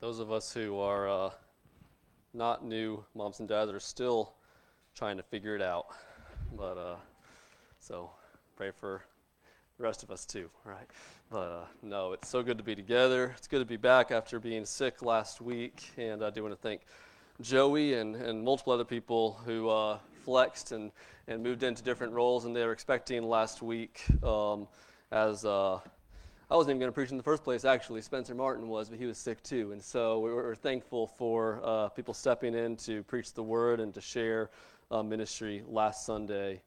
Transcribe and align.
those 0.00 0.18
of 0.18 0.32
us 0.32 0.50
who 0.50 0.78
are 0.78 1.08
uh, 1.08 1.30
not 2.32 2.64
new 2.64 3.04
moms 3.14 3.40
and 3.40 3.48
dads 3.48 3.70
are 3.70 3.78
still 3.78 4.32
trying 4.94 5.18
to 5.18 5.22
figure 5.22 5.54
it 5.54 5.60
out. 5.60 5.88
But 6.56 6.78
uh, 6.78 6.96
so 7.78 8.10
pray 8.56 8.70
for 8.70 9.02
the 9.76 9.82
rest 9.84 10.02
of 10.02 10.10
us 10.10 10.24
too, 10.24 10.48
right? 10.64 10.86
But 11.30 11.38
uh, 11.38 11.64
no, 11.82 12.12
it's 12.12 12.30
so 12.30 12.42
good 12.42 12.56
to 12.56 12.64
be 12.64 12.74
together. 12.74 13.34
It's 13.36 13.46
good 13.46 13.58
to 13.58 13.66
be 13.66 13.76
back 13.76 14.10
after 14.10 14.40
being 14.40 14.64
sick 14.64 15.02
last 15.02 15.42
week, 15.42 15.90
and 15.98 16.24
I 16.24 16.30
do 16.30 16.42
want 16.42 16.54
to 16.54 16.60
thank 16.60 16.80
Joey 17.42 17.94
and, 17.94 18.16
and 18.16 18.42
multiple 18.42 18.72
other 18.72 18.84
people 18.84 19.38
who 19.44 19.68
uh, 19.68 19.98
flexed 20.24 20.72
and, 20.72 20.92
and 21.28 21.42
moved 21.42 21.62
into 21.62 21.82
different 21.82 22.14
roles, 22.14 22.46
and 22.46 22.56
they 22.56 22.64
were 22.64 22.72
expecting 22.72 23.22
last 23.22 23.60
week 23.60 24.02
um, 24.24 24.66
as 25.12 25.44
uh, 25.44 25.78
I 26.50 26.56
wasn't 26.56 26.70
even 26.70 26.80
going 26.80 26.88
to 26.88 26.94
preach 26.94 27.12
in 27.12 27.16
the 27.16 27.22
first 27.22 27.44
place, 27.44 27.64
actually. 27.64 28.02
Spencer 28.02 28.34
Martin 28.34 28.66
was, 28.66 28.88
but 28.88 28.98
he 28.98 29.06
was 29.06 29.18
sick 29.18 29.40
too. 29.44 29.70
And 29.70 29.80
so 29.80 30.18
we 30.18 30.32
were 30.32 30.56
thankful 30.56 31.06
for 31.06 31.60
uh, 31.62 31.88
people 31.90 32.12
stepping 32.12 32.56
in 32.56 32.74
to 32.78 33.04
preach 33.04 33.34
the 33.34 33.42
word 33.42 33.78
and 33.78 33.94
to 33.94 34.00
share 34.00 34.50
uh, 34.90 35.00
ministry 35.00 35.62
last 35.68 36.04
Sunday. 36.04 36.60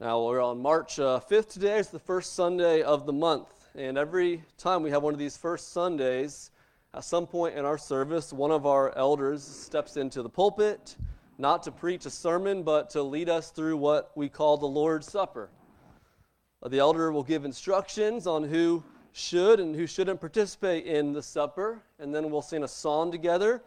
Now 0.00 0.24
we're 0.24 0.42
on 0.42 0.60
March 0.60 0.98
uh, 0.98 1.20
5th 1.30 1.52
today. 1.52 1.78
It's 1.78 1.90
the 1.90 2.00
first 2.00 2.34
Sunday 2.34 2.82
of 2.82 3.06
the 3.06 3.12
month. 3.12 3.68
And 3.76 3.96
every 3.96 4.42
time 4.56 4.82
we 4.82 4.90
have 4.90 5.04
one 5.04 5.12
of 5.12 5.20
these 5.20 5.36
first 5.36 5.72
Sundays, 5.72 6.50
at 6.92 7.04
some 7.04 7.28
point 7.28 7.54
in 7.54 7.64
our 7.64 7.78
service, 7.78 8.32
one 8.32 8.50
of 8.50 8.66
our 8.66 8.92
elders 8.98 9.44
steps 9.44 9.96
into 9.96 10.24
the 10.24 10.28
pulpit, 10.28 10.96
not 11.38 11.62
to 11.62 11.70
preach 11.70 12.04
a 12.04 12.10
sermon, 12.10 12.64
but 12.64 12.90
to 12.90 13.02
lead 13.04 13.28
us 13.28 13.52
through 13.52 13.76
what 13.76 14.10
we 14.16 14.28
call 14.28 14.56
the 14.56 14.66
Lord's 14.66 15.08
Supper. 15.08 15.50
The 16.66 16.80
elder 16.80 17.12
will 17.12 17.22
give 17.22 17.44
instructions 17.44 18.26
on 18.26 18.42
who 18.42 18.82
should 19.18 19.60
and 19.60 19.74
who 19.74 19.86
shouldn't 19.86 20.20
participate 20.20 20.86
in 20.86 21.12
the 21.12 21.22
supper, 21.22 21.82
and 21.98 22.14
then 22.14 22.30
we'll 22.30 22.42
sing 22.42 22.62
a 22.62 22.68
song 22.68 23.10
together. 23.10 23.62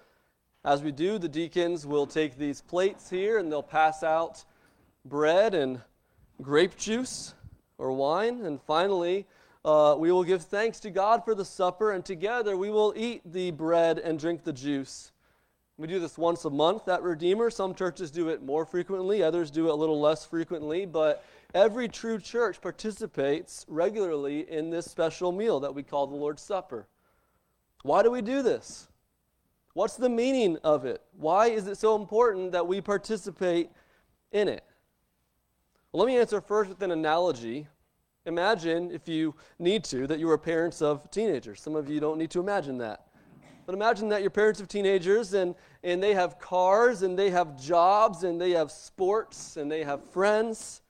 As 0.64 0.82
we 0.82 0.91
do, 0.91 1.18
the 1.18 1.27
deacons 1.27 1.85
will 1.85 2.07
take 2.07 2.38
these 2.38 2.62
plates 2.62 3.10
here 3.10 3.38
and 3.38 3.52
they'll 3.52 3.63
pass 3.63 4.04
out 4.04 4.46
bread 5.05 5.54
and 5.54 5.82
grape 6.41 6.77
juice 6.77 7.34
or 7.77 7.91
wine. 7.91 8.46
And 8.46 8.62
finally, 8.62 9.26
uh, 9.66 9.96
we 9.98 10.12
will 10.12 10.24
give 10.24 10.44
thanks 10.44 10.79
to 10.82 10.90
God 10.90 11.26
for 11.26 11.35
the 11.35 11.46
supper, 11.46 11.91
and 11.91 12.04
together 12.04 12.55
we 12.55 12.70
will 12.70 12.94
eat 12.96 13.22
the 13.26 13.52
bread 13.52 13.99
and 13.99 14.20
drink 14.20 14.44
the 14.44 14.54
juice. 14.54 15.12
We 15.82 15.87
do 15.87 15.99
this 15.99 16.18
once 16.18 16.46
a 16.46 16.49
month 16.49 16.87
at 16.87 17.01
Redeemer. 17.01 17.49
Some 17.49 17.74
churches 17.74 18.12
do 18.12 18.29
it 18.29 18.43
more 18.43 18.65
frequently, 18.65 19.24
others 19.24 19.49
do 19.49 19.68
it 19.68 19.71
a 19.71 19.76
little 19.76 19.99
less 19.99 20.23
frequently, 20.23 20.85
but 20.85 21.26
Every 21.54 21.90
true 21.90 22.18
church 22.18 22.62
participates 22.62 23.65
regularly 23.68 24.49
in 24.49 24.70
this 24.70 24.90
special 24.90 25.32
meal 25.32 25.60
that 25.60 25.76
we 25.76 25.84
call 25.84 26.07
the 26.07 26.15
Lord's 26.15 26.41
Supper. 26.41 26.88
Why 27.84 28.04
do 28.04 28.12
we 28.12 28.21
do 28.21 28.41
this? 28.41 28.88
What's 29.73 29.96
the 29.96 30.10
meaning 30.10 30.57
of 30.63 30.85
it? 30.85 31.01
Why 31.18 31.48
is 31.48 31.68
it 31.68 31.77
so 31.77 31.95
important 31.95 32.54
that 32.54 32.68
we 32.68 32.79
participate 32.79 33.70
in 34.32 34.48
it? 34.48 34.63
Well, 35.91 36.05
let 36.05 36.13
me 36.13 36.18
answer 36.18 36.40
first 36.40 36.70
with 36.70 36.82
an 36.84 36.91
analogy. 36.91 37.68
Imagine, 38.26 38.91
if 38.91 39.10
you 39.10 39.35
need 39.60 39.84
to, 39.85 40.07
that 40.07 40.20
you 40.20 40.29
are 40.29 40.38
parents 40.38 40.82
of 40.82 41.10
teenagers. 41.12 41.60
Some 41.60 41.76
of 41.76 41.90
you 41.90 41.99
don't 41.99 42.18
need 42.18 42.32
to 42.32 42.40
imagine 42.40 42.77
that. 42.77 43.07
But 43.65 43.76
imagine 43.76 44.09
that 44.09 44.21
you're 44.21 44.29
parents 44.29 44.59
of 44.59 44.67
teenagers 44.67 45.34
and, 45.34 45.55
and 45.84 46.01
they 46.01 46.13
have 46.13 46.40
cars 46.40 47.04
and 47.04 47.17
they 47.17 47.29
have 47.29 47.62
jobs 47.62 48.23
and 48.23 48.40
they 48.40 48.51
have 48.51 48.71
sports 48.71 49.57
and 49.57 49.71
they 49.71 49.84
have 49.84 50.04
friends. 50.12 50.81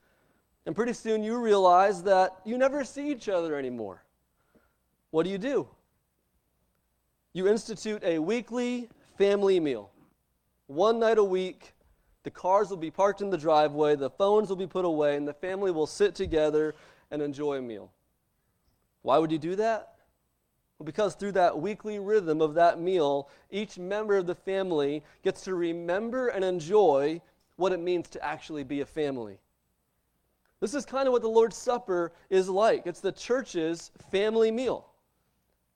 And 0.65 0.75
pretty 0.75 0.93
soon 0.93 1.23
you 1.23 1.37
realize 1.37 2.03
that 2.03 2.39
you 2.45 2.57
never 2.57 2.83
see 2.83 3.11
each 3.11 3.29
other 3.29 3.55
anymore. 3.55 4.03
What 5.09 5.23
do 5.23 5.29
you 5.29 5.37
do? 5.37 5.67
You 7.33 7.47
institute 7.47 8.03
a 8.03 8.19
weekly 8.19 8.89
family 9.17 9.59
meal. 9.59 9.91
One 10.67 10.99
night 10.99 11.17
a 11.17 11.23
week, 11.23 11.73
the 12.23 12.31
cars 12.31 12.69
will 12.69 12.77
be 12.77 12.91
parked 12.91 13.21
in 13.21 13.29
the 13.29 13.37
driveway, 13.37 13.95
the 13.95 14.09
phones 14.09 14.49
will 14.49 14.55
be 14.55 14.67
put 14.67 14.85
away, 14.85 15.17
and 15.17 15.27
the 15.27 15.33
family 15.33 15.71
will 15.71 15.87
sit 15.87 16.15
together 16.15 16.75
and 17.09 17.21
enjoy 17.21 17.57
a 17.57 17.61
meal. 17.61 17.91
Why 19.01 19.17
would 19.17 19.31
you 19.31 19.39
do 19.39 19.55
that? 19.57 19.90
Well, 20.81 20.85
because 20.87 21.13
through 21.13 21.33
that 21.33 21.61
weekly 21.61 21.99
rhythm 21.99 22.41
of 22.41 22.55
that 22.55 22.79
meal, 22.79 23.29
each 23.51 23.77
member 23.77 24.17
of 24.17 24.25
the 24.25 24.33
family 24.33 25.03
gets 25.23 25.41
to 25.41 25.53
remember 25.53 26.29
and 26.29 26.43
enjoy 26.43 27.21
what 27.55 27.71
it 27.71 27.79
means 27.79 28.09
to 28.09 28.25
actually 28.25 28.63
be 28.63 28.81
a 28.81 28.85
family. 28.87 29.37
This 30.59 30.73
is 30.73 30.83
kind 30.83 31.07
of 31.07 31.11
what 31.11 31.21
the 31.21 31.27
Lord's 31.27 31.55
Supper 31.55 32.13
is 32.31 32.49
like. 32.49 32.87
It's 32.87 32.99
the 32.99 33.11
church's 33.11 33.91
family 34.09 34.49
meal 34.49 34.87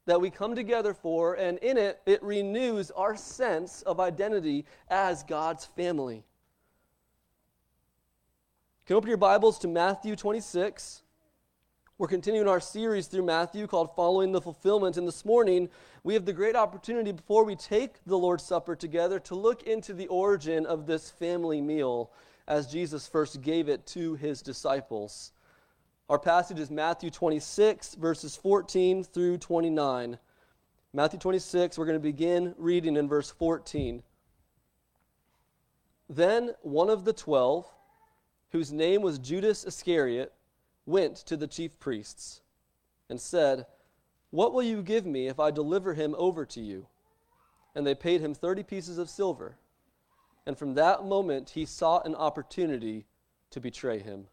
that 0.07 0.19
we 0.19 0.31
come 0.31 0.55
together 0.55 0.95
for, 0.95 1.35
and 1.35 1.59
in 1.59 1.77
it, 1.77 2.01
it 2.07 2.23
renews 2.23 2.89
our 2.89 3.15
sense 3.15 3.83
of 3.83 3.99
identity 3.99 4.65
as 4.89 5.21
God's 5.21 5.65
family. 5.65 6.15
You 6.15 6.23
can 8.87 8.95
open 8.95 9.09
your 9.09 9.17
Bibles 9.17 9.59
to 9.59 9.67
Matthew 9.67 10.15
26. 10.15 11.03
We're 11.97 12.07
continuing 12.09 12.49
our 12.49 12.59
series 12.59 13.07
through 13.07 13.23
Matthew 13.23 13.67
called 13.67 13.95
Following 13.95 14.33
the 14.33 14.41
Fulfillment. 14.41 14.97
And 14.97 15.07
this 15.07 15.23
morning, 15.23 15.69
we 16.03 16.13
have 16.15 16.25
the 16.25 16.33
great 16.33 16.57
opportunity 16.57 17.13
before 17.13 17.45
we 17.45 17.55
take 17.55 18.03
the 18.05 18.17
Lord's 18.17 18.43
Supper 18.43 18.75
together 18.75 19.17
to 19.21 19.35
look 19.35 19.63
into 19.63 19.93
the 19.93 20.07
origin 20.07 20.65
of 20.65 20.87
this 20.87 21.09
family 21.09 21.61
meal 21.61 22.11
as 22.49 22.67
Jesus 22.67 23.07
first 23.07 23.41
gave 23.41 23.69
it 23.69 23.85
to 23.87 24.15
his 24.15 24.41
disciples. 24.41 25.31
Our 26.09 26.19
passage 26.19 26.59
is 26.59 26.69
Matthew 26.69 27.09
26, 27.11 27.95
verses 27.95 28.35
14 28.35 29.05
through 29.05 29.37
29. 29.37 30.17
Matthew 30.91 31.17
26, 31.17 31.77
we're 31.77 31.85
going 31.85 31.95
to 31.95 32.01
begin 32.01 32.55
reading 32.57 32.97
in 32.97 33.07
verse 33.07 33.31
14. 33.31 34.03
Then 36.09 36.51
one 36.61 36.89
of 36.89 37.05
the 37.05 37.13
twelve, 37.13 37.65
whose 38.51 38.73
name 38.73 39.01
was 39.01 39.17
Judas 39.17 39.63
Iscariot, 39.63 40.33
went 40.85 41.15
to 41.17 41.37
the 41.37 41.47
chief 41.47 41.79
priests 41.79 42.41
and 43.09 43.19
said, 43.19 43.65
What 44.31 44.53
will 44.53 44.63
you 44.63 44.81
give 44.81 45.05
me 45.05 45.27
if 45.27 45.39
I 45.39 45.51
deliver 45.51 45.93
him 45.93 46.15
over 46.17 46.45
to 46.45 46.61
you? 46.61 46.87
And 47.73 47.85
they 47.85 47.95
paid 47.95 48.21
him 48.21 48.33
thirty 48.33 48.63
pieces 48.63 48.97
of 48.97 49.09
silver. 49.09 49.57
And 50.45 50.57
from 50.57 50.75
that 50.75 51.05
moment, 51.05 51.51
he 51.51 51.65
sought 51.65 52.05
an 52.05 52.15
opportunity 52.15 53.05
to 53.51 53.59
betray 53.59 53.99
him. 53.99 54.27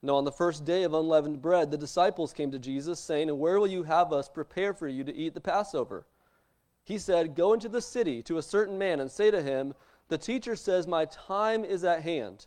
Now, 0.00 0.14
on 0.14 0.24
the 0.24 0.32
first 0.32 0.64
day 0.64 0.84
of 0.84 0.94
unleavened 0.94 1.42
bread, 1.42 1.70
the 1.70 1.76
disciples 1.76 2.32
came 2.32 2.52
to 2.52 2.58
Jesus, 2.58 3.00
saying, 3.00 3.36
where 3.36 3.58
will 3.58 3.66
you 3.66 3.82
have 3.82 4.12
us 4.12 4.28
prepare 4.28 4.72
for 4.72 4.86
you 4.86 5.02
to 5.02 5.14
eat 5.14 5.34
the 5.34 5.40
Passover? 5.40 6.06
He 6.84 6.98
said, 6.98 7.34
Go 7.34 7.52
into 7.52 7.68
the 7.68 7.82
city 7.82 8.22
to 8.22 8.38
a 8.38 8.42
certain 8.42 8.78
man 8.78 9.00
and 9.00 9.10
say 9.10 9.30
to 9.30 9.42
him, 9.42 9.74
The 10.08 10.16
teacher 10.16 10.56
says, 10.56 10.86
My 10.86 11.04
time 11.06 11.64
is 11.64 11.84
at 11.84 12.02
hand. 12.02 12.46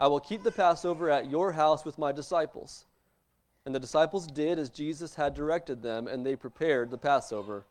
I 0.00 0.06
will 0.06 0.20
keep 0.20 0.42
the 0.42 0.52
Passover 0.52 1.10
at 1.10 1.30
your 1.30 1.52
house 1.52 1.84
with 1.84 1.98
my 1.98 2.12
disciples. 2.12 2.84
And 3.66 3.74
the 3.74 3.80
disciples 3.80 4.26
did 4.26 4.58
as 4.58 4.70
Jesus 4.70 5.16
had 5.16 5.34
directed 5.34 5.82
them, 5.82 6.06
and 6.06 6.24
they 6.24 6.36
prepared 6.36 6.90
the 6.90 6.98
Passover. 6.98 7.66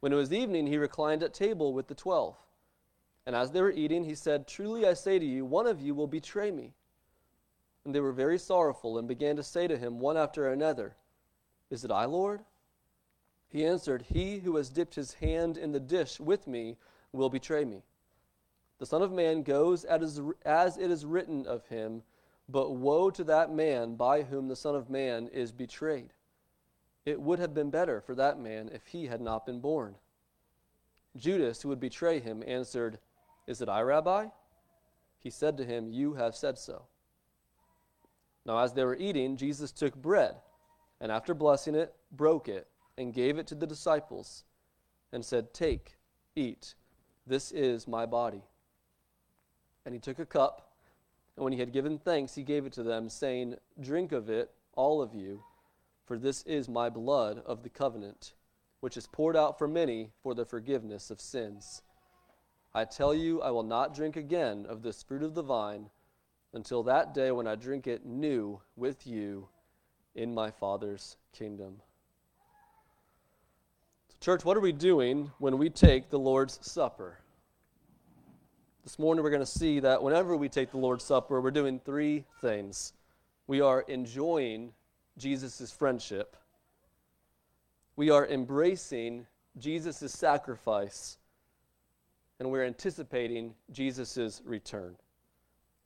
When 0.00 0.12
it 0.12 0.16
was 0.16 0.32
evening, 0.32 0.66
he 0.66 0.78
reclined 0.78 1.22
at 1.22 1.34
table 1.34 1.72
with 1.72 1.88
the 1.88 1.94
twelve. 1.94 2.36
And 3.26 3.36
as 3.36 3.50
they 3.50 3.60
were 3.60 3.70
eating, 3.70 4.04
he 4.04 4.14
said, 4.14 4.46
Truly 4.46 4.86
I 4.86 4.94
say 4.94 5.18
to 5.18 5.24
you, 5.24 5.44
one 5.44 5.66
of 5.66 5.80
you 5.80 5.94
will 5.94 6.06
betray 6.06 6.50
me. 6.50 6.72
And 7.84 7.94
they 7.94 8.00
were 8.00 8.12
very 8.12 8.38
sorrowful 8.38 8.98
and 8.98 9.06
began 9.06 9.36
to 9.36 9.42
say 9.42 9.66
to 9.66 9.76
him 9.76 9.98
one 9.98 10.16
after 10.16 10.48
another, 10.48 10.96
Is 11.70 11.84
it 11.84 11.90
I, 11.90 12.06
Lord? 12.06 12.40
He 13.48 13.66
answered, 13.66 14.02
He 14.02 14.38
who 14.38 14.56
has 14.56 14.70
dipped 14.70 14.94
his 14.94 15.14
hand 15.14 15.56
in 15.56 15.72
the 15.72 15.80
dish 15.80 16.18
with 16.18 16.46
me 16.46 16.76
will 17.12 17.30
betray 17.30 17.64
me. 17.64 17.82
The 18.78 18.86
Son 18.86 19.02
of 19.02 19.12
Man 19.12 19.42
goes 19.42 19.84
as 19.84 20.18
it 20.76 20.90
is 20.90 21.04
written 21.04 21.46
of 21.46 21.66
him, 21.66 22.02
but 22.48 22.72
woe 22.72 23.10
to 23.10 23.24
that 23.24 23.52
man 23.52 23.96
by 23.96 24.22
whom 24.22 24.48
the 24.48 24.56
Son 24.56 24.74
of 24.74 24.88
Man 24.88 25.28
is 25.28 25.52
betrayed. 25.52 26.12
It 27.04 27.20
would 27.20 27.38
have 27.38 27.54
been 27.54 27.70
better 27.70 28.00
for 28.00 28.14
that 28.14 28.38
man 28.38 28.70
if 28.72 28.86
he 28.86 29.06
had 29.06 29.20
not 29.20 29.46
been 29.46 29.60
born. 29.60 29.96
Judas, 31.16 31.62
who 31.62 31.70
would 31.70 31.80
betray 31.80 32.20
him, 32.20 32.44
answered, 32.46 32.98
is 33.48 33.62
it 33.62 33.68
I, 33.68 33.80
Rabbi? 33.80 34.26
He 35.18 35.30
said 35.30 35.56
to 35.56 35.64
him, 35.64 35.90
You 35.90 36.14
have 36.14 36.36
said 36.36 36.58
so. 36.58 36.82
Now, 38.44 38.58
as 38.58 38.74
they 38.74 38.84
were 38.84 38.96
eating, 38.96 39.38
Jesus 39.38 39.72
took 39.72 39.96
bread, 39.96 40.36
and 41.00 41.10
after 41.10 41.32
blessing 41.32 41.74
it, 41.74 41.94
broke 42.12 42.46
it, 42.46 42.68
and 42.98 43.14
gave 43.14 43.38
it 43.38 43.46
to 43.48 43.54
the 43.54 43.66
disciples, 43.66 44.44
and 45.12 45.24
said, 45.24 45.54
Take, 45.54 45.96
eat, 46.36 46.74
this 47.26 47.50
is 47.52 47.88
my 47.88 48.04
body. 48.04 48.42
And 49.84 49.94
he 49.94 50.00
took 50.00 50.18
a 50.18 50.26
cup, 50.26 50.72
and 51.36 51.44
when 51.44 51.52
he 51.52 51.60
had 51.60 51.72
given 51.72 51.98
thanks, 51.98 52.34
he 52.34 52.42
gave 52.42 52.66
it 52.66 52.72
to 52.74 52.82
them, 52.82 53.08
saying, 53.08 53.56
Drink 53.80 54.12
of 54.12 54.28
it, 54.28 54.50
all 54.74 55.00
of 55.00 55.14
you, 55.14 55.42
for 56.04 56.18
this 56.18 56.42
is 56.42 56.68
my 56.68 56.88
blood 56.88 57.42
of 57.46 57.62
the 57.62 57.68
covenant, 57.68 58.32
which 58.80 58.96
is 58.96 59.06
poured 59.06 59.36
out 59.36 59.58
for 59.58 59.68
many 59.68 60.10
for 60.22 60.34
the 60.34 60.44
forgiveness 60.44 61.10
of 61.10 61.20
sins. 61.20 61.82
I 62.74 62.84
tell 62.84 63.14
you, 63.14 63.40
I 63.40 63.50
will 63.50 63.62
not 63.62 63.94
drink 63.94 64.16
again 64.16 64.66
of 64.68 64.82
this 64.82 65.02
fruit 65.02 65.22
of 65.22 65.34
the 65.34 65.42
vine 65.42 65.90
until 66.52 66.82
that 66.84 67.14
day 67.14 67.30
when 67.30 67.46
I 67.46 67.54
drink 67.54 67.86
it 67.86 68.04
new 68.06 68.60
with 68.76 69.06
you 69.06 69.48
in 70.14 70.34
my 70.34 70.50
Father's 70.50 71.16
kingdom. 71.32 71.80
Church, 74.20 74.44
what 74.44 74.56
are 74.56 74.60
we 74.60 74.72
doing 74.72 75.30
when 75.38 75.58
we 75.58 75.70
take 75.70 76.10
the 76.10 76.18
Lord's 76.18 76.58
Supper? 76.62 77.18
This 78.88 78.98
morning 78.98 79.22
we're 79.22 79.28
going 79.28 79.40
to 79.40 79.46
see 79.46 79.80
that 79.80 80.02
whenever 80.02 80.34
we 80.34 80.48
take 80.48 80.70
the 80.70 80.78
Lord's 80.78 81.04
Supper, 81.04 81.42
we're 81.42 81.50
doing 81.50 81.78
three 81.78 82.24
things. 82.40 82.94
We 83.46 83.60
are 83.60 83.82
enjoying 83.82 84.72
Jesus' 85.18 85.70
friendship, 85.70 86.38
we 87.96 88.08
are 88.08 88.26
embracing 88.26 89.26
Jesus' 89.58 90.10
sacrifice, 90.10 91.18
and 92.40 92.50
we're 92.50 92.64
anticipating 92.64 93.54
Jesus' 93.70 94.40
return. 94.46 94.96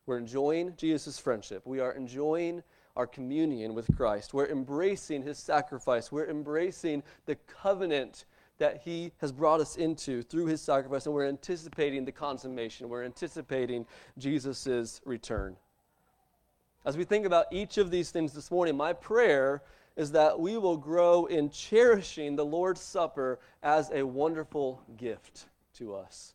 We're 0.06 0.19
enjoying 0.19 0.75
Jesus' 0.76 1.19
friendship. 1.19 1.62
We 1.66 1.81
are 1.81 1.94
enjoying 1.94 2.62
our 2.94 3.08
communion 3.08 3.75
with 3.75 3.96
Christ. 3.96 4.32
We're 4.32 4.46
embracing 4.46 5.25
his 5.25 5.38
sacrifice. 5.38 6.12
We're 6.12 6.31
embracing 6.31 7.02
the 7.26 7.34
covenant 7.34 8.26
that 8.58 8.82
he 8.84 9.12
has 9.19 9.32
brought 9.32 9.60
us 9.60 9.76
into 9.76 10.22
through 10.22 10.46
his 10.46 10.60
sacrifice, 10.60 11.06
and 11.06 11.14
we're 11.14 11.28
anticipating 11.28 12.04
the 12.04 12.12
consummation. 12.12 12.88
We're 12.88 13.04
anticipating 13.04 13.87
Jesus' 14.19 15.00
return. 15.04 15.56
As 16.84 16.96
we 16.96 17.04
think 17.04 17.26
about 17.26 17.46
each 17.52 17.78
of 17.78 17.90
these 17.90 18.10
things 18.10 18.32
this 18.32 18.50
morning, 18.50 18.76
my 18.76 18.93
prayer 18.93 19.62
is 19.96 20.12
that 20.12 20.38
we 20.38 20.56
will 20.56 20.76
grow 20.76 21.26
in 21.26 21.50
cherishing 21.50 22.34
the 22.34 22.44
Lord's 22.44 22.81
Supper 22.81 23.38
as 23.62 23.90
a 23.93 24.02
wonderful 24.02 24.82
gift 24.96 25.46
to 25.75 25.94
us. 25.94 26.34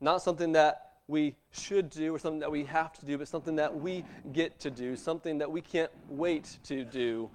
Not 0.00 0.22
something 0.22 0.52
that 0.52 0.92
we 1.08 1.34
should 1.50 1.90
do 1.90 2.14
or 2.14 2.18
something 2.18 2.40
that 2.40 2.52
we 2.52 2.64
have 2.64 2.92
to 3.00 3.06
do, 3.06 3.18
but 3.18 3.28
something 3.28 3.56
that 3.56 3.74
we 3.74 4.04
get 4.32 4.60
to 4.60 4.70
do, 4.70 4.94
something 4.94 5.38
that 5.38 5.50
we 5.50 5.60
can't 5.60 5.90
wait 6.08 6.58
to 6.64 6.84
do 6.84 7.30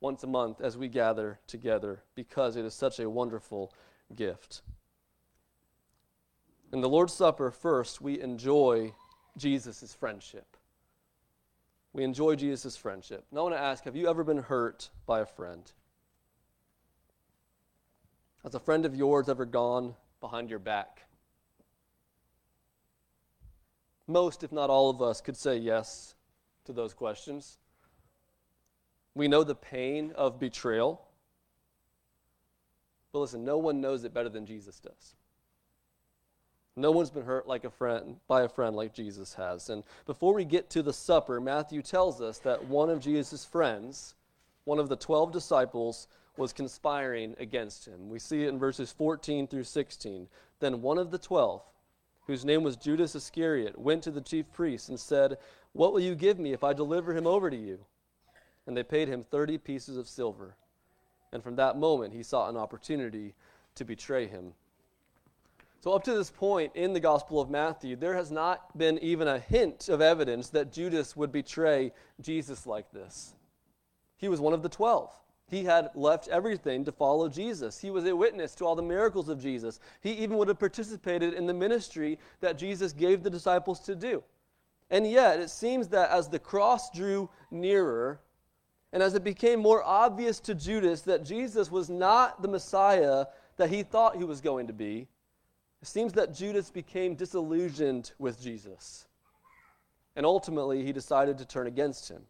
once 0.00 0.22
a 0.22 0.26
month 0.26 0.60
as 0.60 0.76
we 0.76 0.88
gather 0.88 1.40
together 1.46 2.02
because 2.14 2.56
it 2.56 2.64
is 2.64 2.74
such 2.74 3.00
a 3.00 3.10
wonderful 3.10 3.72
gift. 4.14 4.62
In 6.72 6.80
the 6.80 6.88
Lord's 6.88 7.14
Supper, 7.14 7.50
first, 7.50 8.00
we 8.00 8.20
enjoy 8.20 8.92
Jesus' 9.36 9.94
friendship. 9.94 10.56
We 11.92 12.04
enjoy 12.04 12.36
Jesus' 12.36 12.76
friendship. 12.76 13.24
Now, 13.32 13.40
I 13.40 13.42
want 13.44 13.54
to 13.54 13.60
ask 13.60 13.84
have 13.84 13.96
you 13.96 14.08
ever 14.08 14.22
been 14.22 14.42
hurt 14.42 14.90
by 15.06 15.20
a 15.20 15.26
friend? 15.26 15.70
Has 18.44 18.54
a 18.54 18.60
friend 18.60 18.84
of 18.84 18.94
yours 18.94 19.28
ever 19.28 19.44
gone 19.44 19.94
behind 20.20 20.50
your 20.50 20.58
back? 20.58 21.06
Most, 24.06 24.42
if 24.42 24.52
not 24.52 24.70
all 24.70 24.90
of 24.90 25.02
us, 25.02 25.20
could 25.20 25.36
say 25.36 25.56
yes 25.56 26.14
to 26.64 26.72
those 26.72 26.94
questions. 26.94 27.58
We 29.14 29.28
know 29.28 29.44
the 29.44 29.54
pain 29.54 30.12
of 30.14 30.38
betrayal. 30.38 31.02
But 33.12 33.20
listen, 33.20 33.44
no 33.44 33.58
one 33.58 33.80
knows 33.80 34.04
it 34.04 34.14
better 34.14 34.28
than 34.28 34.46
Jesus 34.46 34.78
does. 34.80 35.14
No 36.76 36.92
one's 36.92 37.10
been 37.10 37.24
hurt 37.24 37.48
like 37.48 37.64
a 37.64 37.70
friend 37.70 38.18
by 38.28 38.42
a 38.42 38.48
friend 38.48 38.76
like 38.76 38.94
Jesus 38.94 39.34
has. 39.34 39.68
And 39.68 39.82
before 40.06 40.32
we 40.32 40.44
get 40.44 40.70
to 40.70 40.82
the 40.82 40.92
supper, 40.92 41.40
Matthew 41.40 41.82
tells 41.82 42.20
us 42.20 42.38
that 42.40 42.66
one 42.66 42.88
of 42.88 43.00
Jesus' 43.00 43.44
friends, 43.44 44.14
one 44.64 44.78
of 44.78 44.88
the 44.88 44.94
12 44.94 45.32
disciples, 45.32 46.06
was 46.36 46.52
conspiring 46.52 47.34
against 47.40 47.84
him. 47.86 48.08
We 48.08 48.20
see 48.20 48.44
it 48.44 48.48
in 48.48 48.60
verses 48.60 48.92
14 48.92 49.48
through 49.48 49.64
16. 49.64 50.28
Then 50.60 50.80
one 50.80 50.98
of 50.98 51.10
the 51.10 51.18
12, 51.18 51.62
whose 52.28 52.44
name 52.44 52.62
was 52.62 52.76
Judas 52.76 53.16
Iscariot, 53.16 53.76
went 53.76 54.04
to 54.04 54.12
the 54.12 54.20
chief 54.20 54.46
priests 54.52 54.88
and 54.88 55.00
said, 55.00 55.38
What 55.72 55.92
will 55.92 56.00
you 56.00 56.14
give 56.14 56.38
me 56.38 56.52
if 56.52 56.62
I 56.62 56.74
deliver 56.74 57.12
him 57.12 57.26
over 57.26 57.50
to 57.50 57.56
you? 57.56 57.80
And 58.68 58.76
they 58.76 58.82
paid 58.82 59.08
him 59.08 59.24
30 59.24 59.56
pieces 59.56 59.96
of 59.96 60.06
silver. 60.06 60.54
And 61.32 61.42
from 61.42 61.56
that 61.56 61.78
moment, 61.78 62.12
he 62.12 62.22
sought 62.22 62.50
an 62.50 62.56
opportunity 62.58 63.34
to 63.76 63.84
betray 63.84 64.26
him. 64.26 64.52
So, 65.80 65.92
up 65.92 66.04
to 66.04 66.12
this 66.12 66.30
point 66.30 66.72
in 66.74 66.92
the 66.92 67.00
Gospel 67.00 67.40
of 67.40 67.48
Matthew, 67.48 67.96
there 67.96 68.14
has 68.14 68.30
not 68.30 68.76
been 68.76 68.98
even 68.98 69.26
a 69.26 69.38
hint 69.38 69.88
of 69.88 70.02
evidence 70.02 70.50
that 70.50 70.70
Judas 70.70 71.16
would 71.16 71.32
betray 71.32 71.92
Jesus 72.20 72.66
like 72.66 72.92
this. 72.92 73.34
He 74.18 74.28
was 74.28 74.38
one 74.40 74.52
of 74.52 74.62
the 74.62 74.68
twelve. 74.68 75.12
He 75.48 75.64
had 75.64 75.88
left 75.94 76.28
everything 76.28 76.84
to 76.84 76.92
follow 76.92 77.30
Jesus. 77.30 77.78
He 77.78 77.90
was 77.90 78.04
a 78.04 78.14
witness 78.14 78.54
to 78.56 78.66
all 78.66 78.76
the 78.76 78.82
miracles 78.82 79.30
of 79.30 79.40
Jesus. 79.40 79.80
He 80.02 80.12
even 80.12 80.36
would 80.36 80.48
have 80.48 80.58
participated 80.58 81.32
in 81.32 81.46
the 81.46 81.54
ministry 81.54 82.18
that 82.40 82.58
Jesus 82.58 82.92
gave 82.92 83.22
the 83.22 83.30
disciples 83.30 83.80
to 83.80 83.94
do. 83.94 84.22
And 84.90 85.10
yet, 85.10 85.40
it 85.40 85.48
seems 85.48 85.88
that 85.88 86.10
as 86.10 86.28
the 86.28 86.38
cross 86.38 86.90
drew 86.90 87.30
nearer, 87.50 88.20
and 88.92 89.02
as 89.02 89.14
it 89.14 89.24
became 89.24 89.60
more 89.60 89.82
obvious 89.82 90.40
to 90.40 90.54
Judas 90.54 91.02
that 91.02 91.24
Jesus 91.24 91.70
was 91.70 91.90
not 91.90 92.40
the 92.40 92.48
Messiah 92.48 93.26
that 93.56 93.70
he 93.70 93.82
thought 93.82 94.16
he 94.16 94.24
was 94.24 94.40
going 94.40 94.66
to 94.68 94.72
be, 94.72 95.08
it 95.82 95.88
seems 95.88 96.14
that 96.14 96.34
Judas 96.34 96.70
became 96.70 97.14
disillusioned 97.14 98.12
with 98.18 98.40
Jesus. 98.40 99.06
And 100.16 100.24
ultimately, 100.26 100.84
he 100.84 100.92
decided 100.92 101.38
to 101.38 101.44
turn 101.44 101.66
against 101.66 102.08
him. 102.08 102.22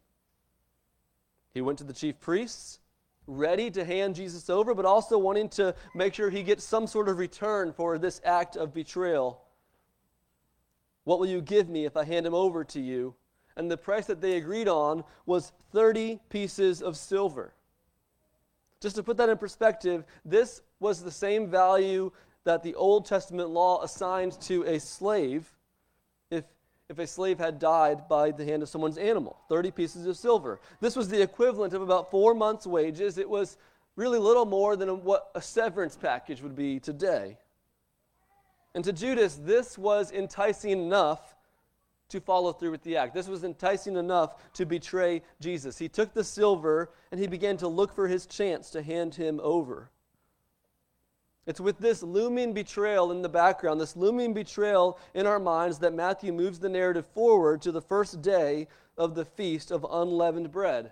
He 1.53 1.61
went 1.61 1.79
to 1.79 1.83
the 1.83 1.93
chief 1.93 2.19
priests 2.19 2.79
ready 3.25 3.71
to 3.71 3.85
hand 3.85 4.15
Jesus 4.15 4.49
over, 4.49 4.73
but 4.73 4.85
also 4.85 5.17
wanting 5.17 5.49
to 5.49 5.73
make 5.95 6.13
sure 6.13 6.29
he 6.29 6.43
gets 6.43 6.63
some 6.63 6.87
sort 6.87 7.09
of 7.09 7.17
return 7.17 7.71
for 7.71 7.97
this 7.97 8.21
act 8.23 8.57
of 8.57 8.73
betrayal. 8.73 9.41
What 11.03 11.19
will 11.19 11.27
you 11.27 11.41
give 11.41 11.69
me 11.69 11.85
if 11.85 11.95
I 11.95 12.03
hand 12.03 12.25
him 12.25 12.33
over 12.33 12.63
to 12.65 12.79
you? 12.79 13.15
And 13.59 13.69
the 13.69 13.75
price 13.75 14.05
that 14.05 14.21
they 14.21 14.37
agreed 14.37 14.69
on 14.69 15.03
was 15.25 15.51
30 15.73 16.21
pieces 16.29 16.81
of 16.81 16.95
silver. 16.95 17.53
Just 18.79 18.95
to 18.95 19.03
put 19.03 19.17
that 19.17 19.27
in 19.27 19.37
perspective, 19.37 20.05
this 20.23 20.61
was 20.79 21.03
the 21.03 21.11
same 21.11 21.45
value 21.45 22.09
that 22.45 22.63
the 22.63 22.73
Old 22.75 23.05
Testament 23.05 23.49
law 23.49 23.83
assigned 23.83 24.39
to 24.43 24.63
a 24.63 24.79
slave 24.79 25.57
if 26.31 26.45
if 26.87 26.99
a 26.99 27.05
slave 27.05 27.37
had 27.37 27.59
died 27.59 28.07
by 28.07 28.31
the 28.31 28.45
hand 28.45 28.63
of 28.63 28.69
someone's 28.69 28.97
animal 28.97 29.37
30 29.49 29.71
pieces 29.71 30.05
of 30.05 30.15
silver. 30.15 30.61
This 30.79 30.95
was 30.95 31.09
the 31.09 31.21
equivalent 31.21 31.73
of 31.73 31.81
about 31.81 32.09
four 32.09 32.33
months' 32.33 32.65
wages. 32.65 33.17
It 33.17 33.29
was 33.29 33.57
really 33.97 34.19
little 34.19 34.45
more 34.45 34.77
than 34.77 35.03
what 35.03 35.31
a 35.35 35.41
severance 35.41 35.97
package 35.97 36.41
would 36.41 36.55
be 36.55 36.79
today. 36.79 37.37
And 38.73 38.85
to 38.85 38.93
Judas, 38.93 39.35
this 39.35 39.77
was 39.77 40.13
enticing 40.13 40.71
enough 40.71 41.35
to 42.09 42.19
follow 42.19 42.51
through 42.51 42.71
with 42.71 42.83
the 42.83 42.97
act. 42.97 43.13
This 43.13 43.27
was 43.27 43.43
enticing 43.43 43.95
enough 43.95 44.35
to 44.53 44.65
betray 44.65 45.21
Jesus. 45.39 45.77
He 45.77 45.87
took 45.87 46.13
the 46.13 46.23
silver 46.23 46.91
and 47.11 47.19
he 47.19 47.27
began 47.27 47.57
to 47.57 47.67
look 47.67 47.93
for 47.93 48.07
his 48.07 48.25
chance 48.25 48.69
to 48.71 48.81
hand 48.81 49.15
him 49.15 49.39
over. 49.41 49.89
It's 51.45 51.59
with 51.59 51.79
this 51.79 52.03
looming 52.03 52.53
betrayal 52.53 53.11
in 53.11 53.23
the 53.23 53.29
background, 53.29 53.81
this 53.81 53.95
looming 53.95 54.33
betrayal 54.33 54.99
in 55.15 55.25
our 55.25 55.39
minds, 55.39 55.79
that 55.79 55.95
Matthew 55.95 56.31
moves 56.31 56.59
the 56.59 56.69
narrative 56.69 57.07
forward 57.07 57.61
to 57.63 57.71
the 57.71 57.81
first 57.81 58.21
day 58.21 58.67
of 58.97 59.15
the 59.15 59.25
Feast 59.25 59.71
of 59.71 59.83
Unleavened 59.89 60.51
Bread. 60.51 60.91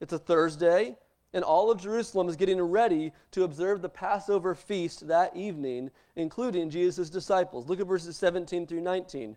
It's 0.00 0.12
a 0.12 0.18
Thursday, 0.18 0.98
and 1.32 1.42
all 1.42 1.70
of 1.70 1.80
Jerusalem 1.80 2.28
is 2.28 2.36
getting 2.36 2.60
ready 2.60 3.12
to 3.30 3.44
observe 3.44 3.80
the 3.80 3.88
Passover 3.88 4.54
feast 4.54 5.08
that 5.08 5.34
evening, 5.34 5.90
including 6.16 6.68
Jesus' 6.68 7.08
disciples. 7.08 7.68
Look 7.68 7.80
at 7.80 7.86
verses 7.86 8.16
17 8.16 8.66
through 8.66 8.82
19. 8.82 9.36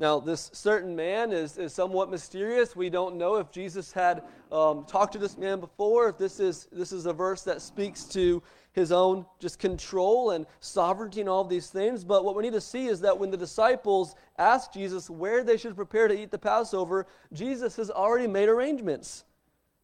Now, 0.00 0.18
this 0.18 0.50
certain 0.54 0.96
man 0.96 1.30
is, 1.30 1.58
is 1.58 1.74
somewhat 1.74 2.10
mysterious. 2.10 2.74
We 2.74 2.88
don't 2.88 3.16
know 3.16 3.36
if 3.36 3.52
Jesus 3.52 3.92
had 3.92 4.22
um, 4.50 4.86
talked 4.86 5.12
to 5.12 5.18
this 5.18 5.36
man 5.36 5.60
before, 5.60 6.08
if 6.08 6.16
this 6.16 6.40
is, 6.40 6.68
this 6.72 6.90
is 6.90 7.04
a 7.04 7.12
verse 7.12 7.42
that 7.42 7.60
speaks 7.60 8.04
to 8.04 8.42
his 8.72 8.92
own 8.92 9.26
just 9.38 9.58
control 9.58 10.30
and 10.30 10.46
sovereignty 10.60 11.20
and 11.20 11.28
all 11.28 11.44
these 11.44 11.68
things. 11.68 12.02
But 12.02 12.24
what 12.24 12.34
we 12.34 12.42
need 12.42 12.54
to 12.54 12.62
see 12.62 12.86
is 12.86 13.00
that 13.02 13.18
when 13.18 13.30
the 13.30 13.36
disciples 13.36 14.14
ask 14.38 14.72
Jesus 14.72 15.10
where 15.10 15.44
they 15.44 15.58
should 15.58 15.76
prepare 15.76 16.08
to 16.08 16.18
eat 16.18 16.30
the 16.30 16.38
Passover, 16.38 17.06
Jesus 17.34 17.76
has 17.76 17.90
already 17.90 18.26
made 18.26 18.48
arrangements. 18.48 19.24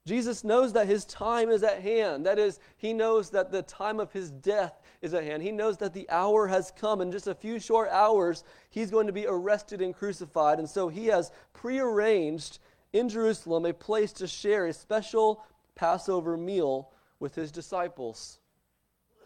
Jesus 0.06 0.44
knows 0.44 0.72
that 0.72 0.86
his 0.86 1.04
time 1.04 1.50
is 1.50 1.62
at 1.62 1.82
hand. 1.82 2.24
That 2.24 2.38
is, 2.38 2.58
he 2.78 2.94
knows 2.94 3.28
that 3.30 3.50
the 3.50 3.62
time 3.62 4.00
of 4.00 4.12
his 4.12 4.30
death 4.30 4.80
is 5.02 5.14
at 5.14 5.24
hand. 5.24 5.42
He 5.42 5.52
knows 5.52 5.76
that 5.78 5.92
the 5.92 6.08
hour 6.10 6.46
has 6.46 6.72
come. 6.78 7.00
In 7.00 7.12
just 7.12 7.26
a 7.26 7.34
few 7.34 7.58
short 7.58 7.88
hours, 7.90 8.44
he's 8.70 8.90
going 8.90 9.06
to 9.06 9.12
be 9.12 9.26
arrested 9.26 9.80
and 9.80 9.94
crucified. 9.94 10.58
And 10.58 10.68
so 10.68 10.88
he 10.88 11.06
has 11.06 11.30
prearranged 11.52 12.58
in 12.92 13.08
Jerusalem 13.08 13.66
a 13.66 13.72
place 13.72 14.12
to 14.14 14.26
share 14.26 14.66
a 14.66 14.72
special 14.72 15.44
Passover 15.74 16.36
meal 16.36 16.90
with 17.20 17.34
his 17.34 17.52
disciples. 17.52 18.38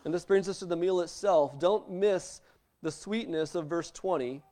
And 0.05 0.13
this 0.13 0.25
brings 0.25 0.49
us 0.49 0.59
to 0.61 0.67
the 0.67 0.77
meal 0.77 1.01
itself. 1.01 1.59
Don't 1.59 1.91
miss 1.91 2.41
the 2.83 2.91
sweetness 2.91 3.55
of 3.55 3.67
verse 3.67 3.91
20. 3.91 4.43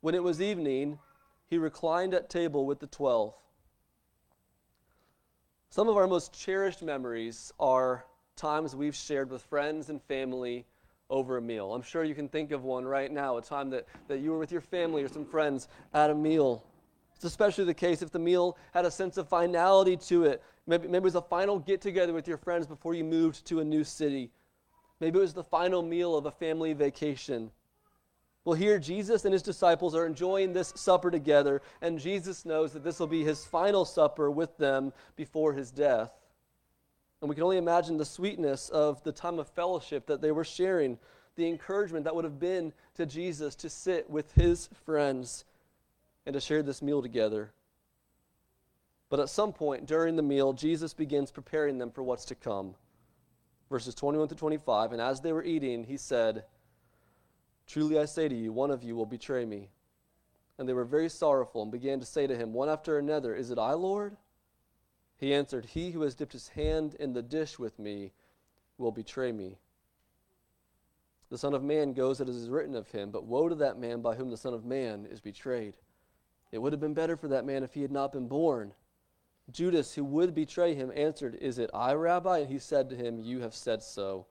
When 0.00 0.14
it 0.14 0.22
was 0.22 0.42
evening, 0.42 0.98
he 1.46 1.58
reclined 1.58 2.14
at 2.14 2.28
table 2.28 2.66
with 2.66 2.80
the 2.80 2.86
twelve. 2.86 3.34
Some 5.70 5.88
of 5.88 5.96
our 5.96 6.06
most 6.06 6.32
cherished 6.32 6.82
memories 6.82 7.52
are 7.58 8.04
times 8.36 8.74
we've 8.74 8.94
shared 8.94 9.30
with 9.30 9.42
friends 9.42 9.90
and 9.90 10.02
family 10.02 10.66
over 11.10 11.36
a 11.36 11.42
meal. 11.42 11.74
I'm 11.74 11.82
sure 11.82 12.04
you 12.04 12.14
can 12.14 12.28
think 12.28 12.50
of 12.50 12.64
one 12.64 12.84
right 12.84 13.10
now, 13.10 13.36
a 13.36 13.42
time 13.42 13.70
that, 13.70 13.86
that 14.08 14.18
you 14.18 14.30
were 14.30 14.38
with 14.38 14.52
your 14.52 14.60
family 14.60 15.02
or 15.02 15.08
some 15.08 15.24
friends 15.24 15.68
at 15.92 16.10
a 16.10 16.14
meal. 16.14 16.64
It's 17.14 17.24
especially 17.24 17.64
the 17.64 17.74
case 17.74 18.02
if 18.02 18.10
the 18.10 18.18
meal 18.18 18.56
had 18.72 18.84
a 18.84 18.90
sense 18.90 19.16
of 19.16 19.28
finality 19.28 19.96
to 20.08 20.24
it. 20.24 20.42
Maybe, 20.66 20.88
maybe 20.88 20.96
it 20.96 21.04
was 21.04 21.14
a 21.14 21.22
final 21.22 21.58
get 21.58 21.80
together 21.80 22.12
with 22.12 22.26
your 22.26 22.38
friends 22.38 22.66
before 22.66 22.94
you 22.94 23.04
moved 23.04 23.46
to 23.46 23.60
a 23.60 23.64
new 23.64 23.84
city. 23.84 24.30
Maybe 25.00 25.18
it 25.18 25.22
was 25.22 25.34
the 25.34 25.44
final 25.44 25.82
meal 25.82 26.16
of 26.16 26.26
a 26.26 26.30
family 26.30 26.72
vacation. 26.72 27.50
Well, 28.44 28.54
here 28.54 28.78
Jesus 28.78 29.24
and 29.24 29.32
his 29.32 29.42
disciples 29.42 29.94
are 29.94 30.06
enjoying 30.06 30.52
this 30.52 30.72
supper 30.76 31.10
together, 31.10 31.62
and 31.80 31.98
Jesus 31.98 32.44
knows 32.44 32.72
that 32.72 32.84
this 32.84 32.98
will 32.98 33.06
be 33.06 33.24
his 33.24 33.44
final 33.44 33.84
supper 33.84 34.30
with 34.30 34.56
them 34.58 34.92
before 35.16 35.54
his 35.54 35.70
death. 35.70 36.10
And 37.24 37.30
we 37.30 37.36
can 37.36 37.44
only 37.44 37.56
imagine 37.56 37.96
the 37.96 38.04
sweetness 38.04 38.68
of 38.68 39.02
the 39.02 39.10
time 39.10 39.38
of 39.38 39.48
fellowship 39.48 40.04
that 40.08 40.20
they 40.20 40.30
were 40.30 40.44
sharing, 40.44 40.98
the 41.36 41.48
encouragement 41.48 42.04
that 42.04 42.14
would 42.14 42.24
have 42.24 42.38
been 42.38 42.74
to 42.96 43.06
Jesus 43.06 43.54
to 43.54 43.70
sit 43.70 44.10
with 44.10 44.30
his 44.34 44.68
friends 44.84 45.46
and 46.26 46.34
to 46.34 46.40
share 46.40 46.62
this 46.62 46.82
meal 46.82 47.00
together. 47.00 47.50
But 49.08 49.20
at 49.20 49.30
some 49.30 49.54
point 49.54 49.86
during 49.86 50.16
the 50.16 50.22
meal, 50.22 50.52
Jesus 50.52 50.92
begins 50.92 51.30
preparing 51.30 51.78
them 51.78 51.90
for 51.90 52.02
what's 52.02 52.26
to 52.26 52.34
come. 52.34 52.74
Verses 53.70 53.94
21 53.94 54.28
to 54.28 54.34
25 54.34 54.92
And 54.92 55.00
as 55.00 55.22
they 55.22 55.32
were 55.32 55.44
eating, 55.44 55.84
he 55.84 55.96
said, 55.96 56.44
Truly 57.66 57.98
I 57.98 58.04
say 58.04 58.28
to 58.28 58.34
you, 58.34 58.52
one 58.52 58.70
of 58.70 58.84
you 58.84 58.96
will 58.96 59.06
betray 59.06 59.46
me. 59.46 59.70
And 60.58 60.68
they 60.68 60.74
were 60.74 60.84
very 60.84 61.08
sorrowful 61.08 61.62
and 61.62 61.72
began 61.72 62.00
to 62.00 62.06
say 62.06 62.26
to 62.26 62.36
him, 62.36 62.52
one 62.52 62.68
after 62.68 62.98
another, 62.98 63.34
Is 63.34 63.50
it 63.50 63.58
I, 63.58 63.72
Lord? 63.72 64.18
He 65.16 65.32
answered, 65.32 65.66
He 65.66 65.92
who 65.92 66.02
has 66.02 66.14
dipped 66.14 66.32
his 66.32 66.48
hand 66.48 66.94
in 66.94 67.12
the 67.12 67.22
dish 67.22 67.58
with 67.58 67.78
me 67.78 68.12
will 68.78 68.92
betray 68.92 69.32
me. 69.32 69.58
The 71.30 71.38
Son 71.38 71.54
of 71.54 71.62
Man 71.62 71.92
goes 71.92 72.20
as 72.20 72.28
it 72.28 72.34
is 72.34 72.50
written 72.50 72.74
of 72.74 72.90
him, 72.90 73.10
but 73.10 73.24
woe 73.24 73.48
to 73.48 73.54
that 73.56 73.78
man 73.78 74.02
by 74.02 74.14
whom 74.14 74.30
the 74.30 74.36
Son 74.36 74.54
of 74.54 74.64
Man 74.64 75.06
is 75.06 75.20
betrayed. 75.20 75.76
It 76.52 76.58
would 76.58 76.72
have 76.72 76.80
been 76.80 76.94
better 76.94 77.16
for 77.16 77.28
that 77.28 77.44
man 77.44 77.64
if 77.64 77.74
he 77.74 77.82
had 77.82 77.90
not 77.90 78.12
been 78.12 78.28
born. 78.28 78.74
Judas, 79.50 79.94
who 79.94 80.04
would 80.04 80.34
betray 80.34 80.74
him, 80.74 80.92
answered, 80.94 81.34
Is 81.34 81.58
it 81.58 81.70
I, 81.74 81.94
Rabbi? 81.94 82.38
And 82.38 82.50
he 82.50 82.58
said 82.58 82.88
to 82.90 82.96
him, 82.96 83.18
You 83.18 83.40
have 83.40 83.54
said 83.54 83.82
so. 83.82 84.26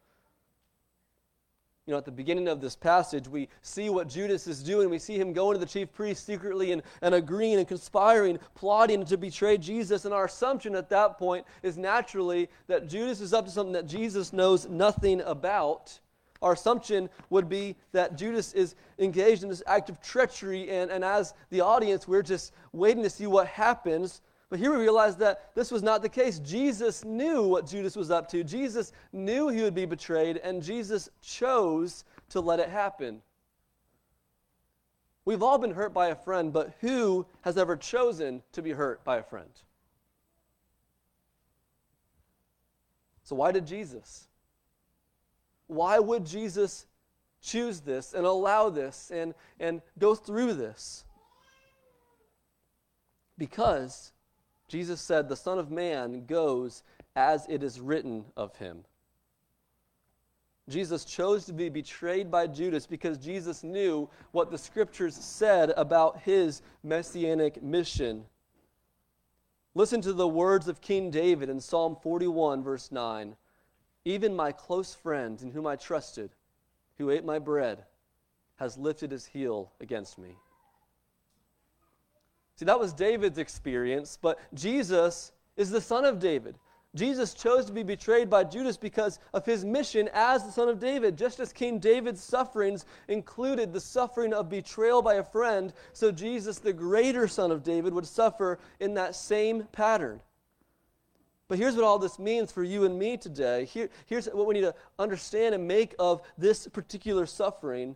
You 1.85 1.91
know, 1.91 1.97
at 1.97 2.05
the 2.05 2.11
beginning 2.11 2.47
of 2.47 2.61
this 2.61 2.77
passage, 2.77 3.27
we 3.27 3.49
see 3.61 3.89
what 3.89 4.07
Judas 4.07 4.47
is 4.47 4.63
doing. 4.63 4.89
We 4.89 4.99
see 4.99 5.19
him 5.19 5.33
going 5.33 5.55
to 5.55 5.59
the 5.59 5.69
chief 5.69 5.91
priest 5.91 6.25
secretly 6.25 6.71
and, 6.71 6.81
and 7.01 7.13
agreeing 7.13 7.57
and 7.57 7.67
conspiring, 7.67 8.39
plotting 8.55 9.03
to 9.05 9.17
betray 9.17 9.57
Jesus. 9.57 10.05
And 10.05 10.13
our 10.13 10.25
assumption 10.25 10.75
at 10.75 10.89
that 10.91 11.17
point 11.17 11.45
is 11.61 11.77
naturally 11.77 12.49
that 12.67 12.87
Judas 12.87 13.19
is 13.19 13.33
up 13.33 13.43
to 13.45 13.51
something 13.51 13.73
that 13.73 13.85
Jesus 13.85 14.31
knows 14.31 14.65
nothing 14.65 15.19
about. 15.21 15.99
Our 16.41 16.53
assumption 16.53 17.09
would 17.29 17.49
be 17.49 17.75
that 17.91 18.17
Judas 18.17 18.53
is 18.53 18.75
engaged 18.97 19.43
in 19.43 19.49
this 19.49 19.63
act 19.67 19.89
of 19.89 20.01
treachery, 20.01 20.69
and, 20.69 20.89
and 20.89 21.03
as 21.03 21.33
the 21.49 21.61
audience, 21.61 22.07
we're 22.07 22.21
just 22.21 22.53
waiting 22.71 23.03
to 23.03 23.09
see 23.09 23.27
what 23.27 23.47
happens. 23.47 24.21
But 24.53 24.59
here 24.59 24.69
we 24.69 24.83
realize 24.83 25.15
that 25.15 25.55
this 25.55 25.71
was 25.71 25.81
not 25.81 26.03
the 26.03 26.09
case. 26.09 26.37
Jesus 26.37 27.03
knew 27.03 27.41
what 27.41 27.65
Judas 27.65 27.95
was 27.95 28.11
up 28.11 28.29
to. 28.29 28.43
Jesus 28.43 28.91
knew 29.11 29.47
he 29.47 29.63
would 29.63 29.73
be 29.73 29.87
betrayed, 29.87 30.37
and 30.37 30.61
Jesus 30.61 31.09
chose 31.23 32.03
to 32.29 32.39
let 32.39 32.59
it 32.59 32.69
happen. 32.69 33.23
We've 35.25 35.41
all 35.41 35.57
been 35.57 35.71
hurt 35.71 35.91
by 35.91 36.09
a 36.09 36.15
friend, 36.15 36.53
but 36.53 36.75
who 36.81 37.25
has 37.41 37.57
ever 37.57 37.75
chosen 37.75 38.43
to 38.51 38.61
be 38.61 38.73
hurt 38.73 39.03
by 39.03 39.17
a 39.17 39.23
friend? 39.23 39.49
So, 43.23 43.35
why 43.35 43.51
did 43.51 43.65
Jesus? 43.65 44.27
Why 45.65 45.97
would 45.97 46.27
Jesus 46.27 46.85
choose 47.41 47.79
this 47.79 48.13
and 48.13 48.23
allow 48.23 48.69
this 48.69 49.09
and, 49.11 49.33
and 49.59 49.81
go 49.97 50.13
through 50.13 50.53
this? 50.53 51.05
Because 53.35 54.11
Jesus 54.73 55.01
said, 55.01 55.29
The 55.29 55.35
Son 55.35 55.59
of 55.59 55.69
Man 55.69 56.25
goes 56.25 56.81
as 57.15 57.45
it 57.47 57.61
is 57.61 57.79
written 57.79 58.25
of 58.35 58.55
him. 58.55 58.83
Jesus 60.67 61.05
chose 61.05 61.45
to 61.45 61.53
be 61.53 61.69
betrayed 61.69 62.31
by 62.31 62.47
Judas 62.47 62.87
because 62.87 63.19
Jesus 63.19 63.63
knew 63.63 64.09
what 64.31 64.49
the 64.49 64.57
scriptures 64.57 65.13
said 65.13 65.73
about 65.77 66.21
his 66.21 66.63
messianic 66.81 67.61
mission. 67.61 68.25
Listen 69.75 70.01
to 70.01 70.11
the 70.11 70.27
words 70.27 70.67
of 70.67 70.81
King 70.81 71.11
David 71.11 71.49
in 71.49 71.59
Psalm 71.59 71.95
41, 72.01 72.63
verse 72.63 72.91
9. 72.91 73.35
Even 74.05 74.35
my 74.35 74.51
close 74.51 74.95
friend, 74.95 75.39
in 75.43 75.51
whom 75.51 75.67
I 75.67 75.75
trusted, 75.75 76.31
who 76.97 77.11
ate 77.11 77.23
my 77.23 77.37
bread, 77.37 77.83
has 78.55 78.75
lifted 78.75 79.11
his 79.11 79.27
heel 79.27 79.71
against 79.79 80.17
me. 80.17 80.35
See, 82.55 82.65
that 82.65 82.79
was 82.79 82.93
David's 82.93 83.37
experience, 83.37 84.17
but 84.21 84.39
Jesus 84.53 85.31
is 85.57 85.69
the 85.69 85.81
son 85.81 86.05
of 86.05 86.19
David. 86.19 86.57
Jesus 86.95 87.33
chose 87.33 87.65
to 87.65 87.71
be 87.71 87.81
betrayed 87.81 88.29
by 88.29 88.43
Judas 88.43 88.77
because 88.77 89.17
of 89.33 89.45
his 89.45 89.65
mission 89.65 90.09
as 90.13 90.43
the 90.43 90.51
son 90.51 90.69
of 90.69 90.79
David. 90.79 91.17
Just 91.17 91.39
as 91.39 91.51
King 91.51 91.79
David's 91.79 92.23
sufferings 92.23 92.85
included 93.07 93.73
the 93.73 93.79
suffering 93.79 94.31
of 94.31 94.47
betrayal 94.47 95.01
by 95.01 95.15
a 95.15 95.23
friend, 95.23 95.73
so 95.93 96.11
Jesus, 96.11 96.59
the 96.59 96.71
greater 96.71 97.27
son 97.27 97.49
of 97.49 97.63
David, 97.63 97.93
would 97.93 98.05
suffer 98.05 98.59
in 98.79 98.93
that 98.93 99.15
same 99.15 99.63
pattern. 99.71 100.21
But 101.47 101.57
here's 101.57 101.75
what 101.75 101.83
all 101.83 101.97
this 101.97 102.19
means 102.19 102.51
for 102.51 102.63
you 102.63 102.85
and 102.85 102.97
me 102.97 103.17
today. 103.17 103.65
Here, 103.65 103.89
here's 104.05 104.27
what 104.27 104.45
we 104.45 104.53
need 104.53 104.61
to 104.61 104.75
understand 104.99 105.55
and 105.55 105.67
make 105.67 105.95
of 105.97 106.21
this 106.37 106.67
particular 106.67 107.25
suffering. 107.25 107.95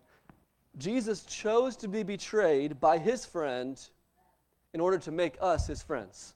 Jesus 0.80 1.24
chose 1.24 1.76
to 1.78 1.88
be 1.88 2.02
betrayed 2.02 2.80
by 2.80 2.98
his 2.98 3.26
friend 3.26 3.80
in 4.78 4.82
order 4.82 5.00
to 5.00 5.12
make 5.12 5.36
us 5.42 5.66
his 5.66 5.82
friends. 5.82 6.36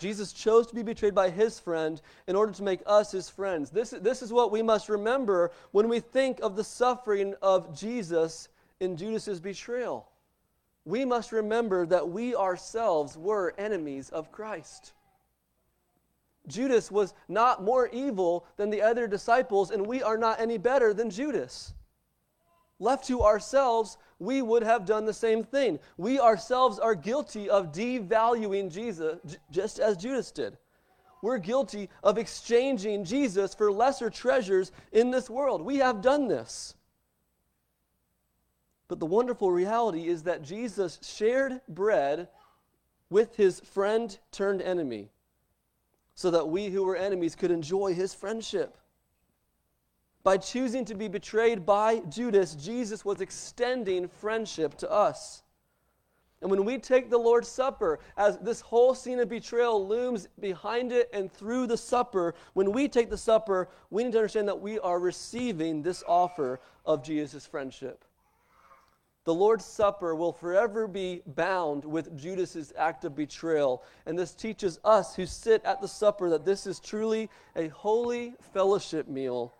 Jesus 0.00 0.32
chose 0.32 0.66
to 0.66 0.74
be 0.74 0.82
betrayed 0.82 1.14
by 1.14 1.30
his 1.30 1.60
friend 1.60 2.02
in 2.26 2.34
order 2.34 2.50
to 2.54 2.62
make 2.64 2.80
us 2.86 3.12
his 3.12 3.30
friends. 3.30 3.70
This, 3.70 3.90
this 3.90 4.20
is 4.20 4.32
what 4.32 4.50
we 4.50 4.62
must 4.62 4.88
remember 4.88 5.52
when 5.70 5.88
we 5.88 6.00
think 6.00 6.40
of 6.40 6.56
the 6.56 6.64
suffering 6.64 7.36
of 7.40 7.78
Jesus 7.78 8.48
in 8.80 8.96
Judas's 8.96 9.38
betrayal. 9.38 10.08
We 10.84 11.04
must 11.04 11.30
remember 11.30 11.86
that 11.86 12.08
we 12.08 12.34
ourselves 12.34 13.16
were 13.16 13.54
enemies 13.56 14.10
of 14.10 14.32
Christ. 14.32 14.90
Judas 16.48 16.90
was 16.90 17.14
not 17.28 17.62
more 17.62 17.86
evil 17.92 18.44
than 18.56 18.70
the 18.70 18.82
other 18.82 19.06
disciples, 19.06 19.70
and 19.70 19.86
we 19.86 20.02
are 20.02 20.18
not 20.18 20.40
any 20.40 20.58
better 20.58 20.92
than 20.92 21.10
Judas. 21.10 21.74
Left 22.80 23.06
to 23.06 23.22
ourselves, 23.22 23.98
we 24.22 24.40
would 24.40 24.62
have 24.62 24.86
done 24.86 25.04
the 25.04 25.12
same 25.12 25.42
thing. 25.42 25.78
We 25.96 26.20
ourselves 26.20 26.78
are 26.78 26.94
guilty 26.94 27.50
of 27.50 27.72
devaluing 27.72 28.72
Jesus, 28.72 29.18
just 29.50 29.80
as 29.80 29.96
Judas 29.96 30.30
did. 30.30 30.56
We're 31.22 31.38
guilty 31.38 31.88
of 32.02 32.18
exchanging 32.18 33.04
Jesus 33.04 33.54
for 33.54 33.70
lesser 33.70 34.10
treasures 34.10 34.72
in 34.92 35.10
this 35.10 35.28
world. 35.28 35.62
We 35.62 35.78
have 35.78 36.02
done 36.02 36.28
this. 36.28 36.74
But 38.88 39.00
the 39.00 39.06
wonderful 39.06 39.50
reality 39.50 40.08
is 40.08 40.24
that 40.24 40.42
Jesus 40.42 40.98
shared 41.02 41.60
bread 41.68 42.28
with 43.10 43.36
his 43.36 43.60
friend 43.60 44.16
turned 44.30 44.62
enemy 44.62 45.10
so 46.14 46.30
that 46.30 46.48
we 46.48 46.66
who 46.66 46.84
were 46.84 46.96
enemies 46.96 47.34
could 47.34 47.50
enjoy 47.50 47.94
his 47.94 48.14
friendship. 48.14 48.76
By 50.24 50.36
choosing 50.36 50.84
to 50.84 50.94
be 50.94 51.08
betrayed 51.08 51.66
by 51.66 51.98
Judas, 52.08 52.54
Jesus 52.54 53.04
was 53.04 53.20
extending 53.20 54.06
friendship 54.06 54.76
to 54.78 54.90
us. 54.90 55.42
And 56.40 56.50
when 56.50 56.64
we 56.64 56.78
take 56.78 57.08
the 57.08 57.18
Lord's 57.18 57.48
Supper, 57.48 58.00
as 58.16 58.38
this 58.38 58.60
whole 58.60 58.94
scene 58.94 59.20
of 59.20 59.28
betrayal 59.28 59.86
looms 59.86 60.28
behind 60.40 60.90
it 60.90 61.08
and 61.12 61.32
through 61.32 61.68
the 61.68 61.76
supper, 61.76 62.34
when 62.54 62.72
we 62.72 62.88
take 62.88 63.10
the 63.10 63.18
supper, 63.18 63.68
we 63.90 64.02
need 64.02 64.12
to 64.12 64.18
understand 64.18 64.48
that 64.48 64.60
we 64.60 64.78
are 64.80 64.98
receiving 64.98 65.82
this 65.82 66.02
offer 66.06 66.60
of 66.84 67.04
Jesus' 67.04 67.46
friendship. 67.46 68.04
The 69.24 69.34
Lord's 69.34 69.64
Supper 69.64 70.16
will 70.16 70.32
forever 70.32 70.88
be 70.88 71.22
bound 71.26 71.84
with 71.84 72.16
Judas's 72.16 72.72
act 72.76 73.04
of 73.04 73.14
betrayal. 73.14 73.84
And 74.04 74.18
this 74.18 74.34
teaches 74.34 74.80
us 74.84 75.14
who 75.14 75.26
sit 75.26 75.64
at 75.64 75.80
the 75.80 75.86
supper 75.86 76.28
that 76.30 76.44
this 76.44 76.66
is 76.66 76.80
truly 76.80 77.30
a 77.54 77.68
holy 77.68 78.34
fellowship 78.52 79.06
meal 79.06 79.54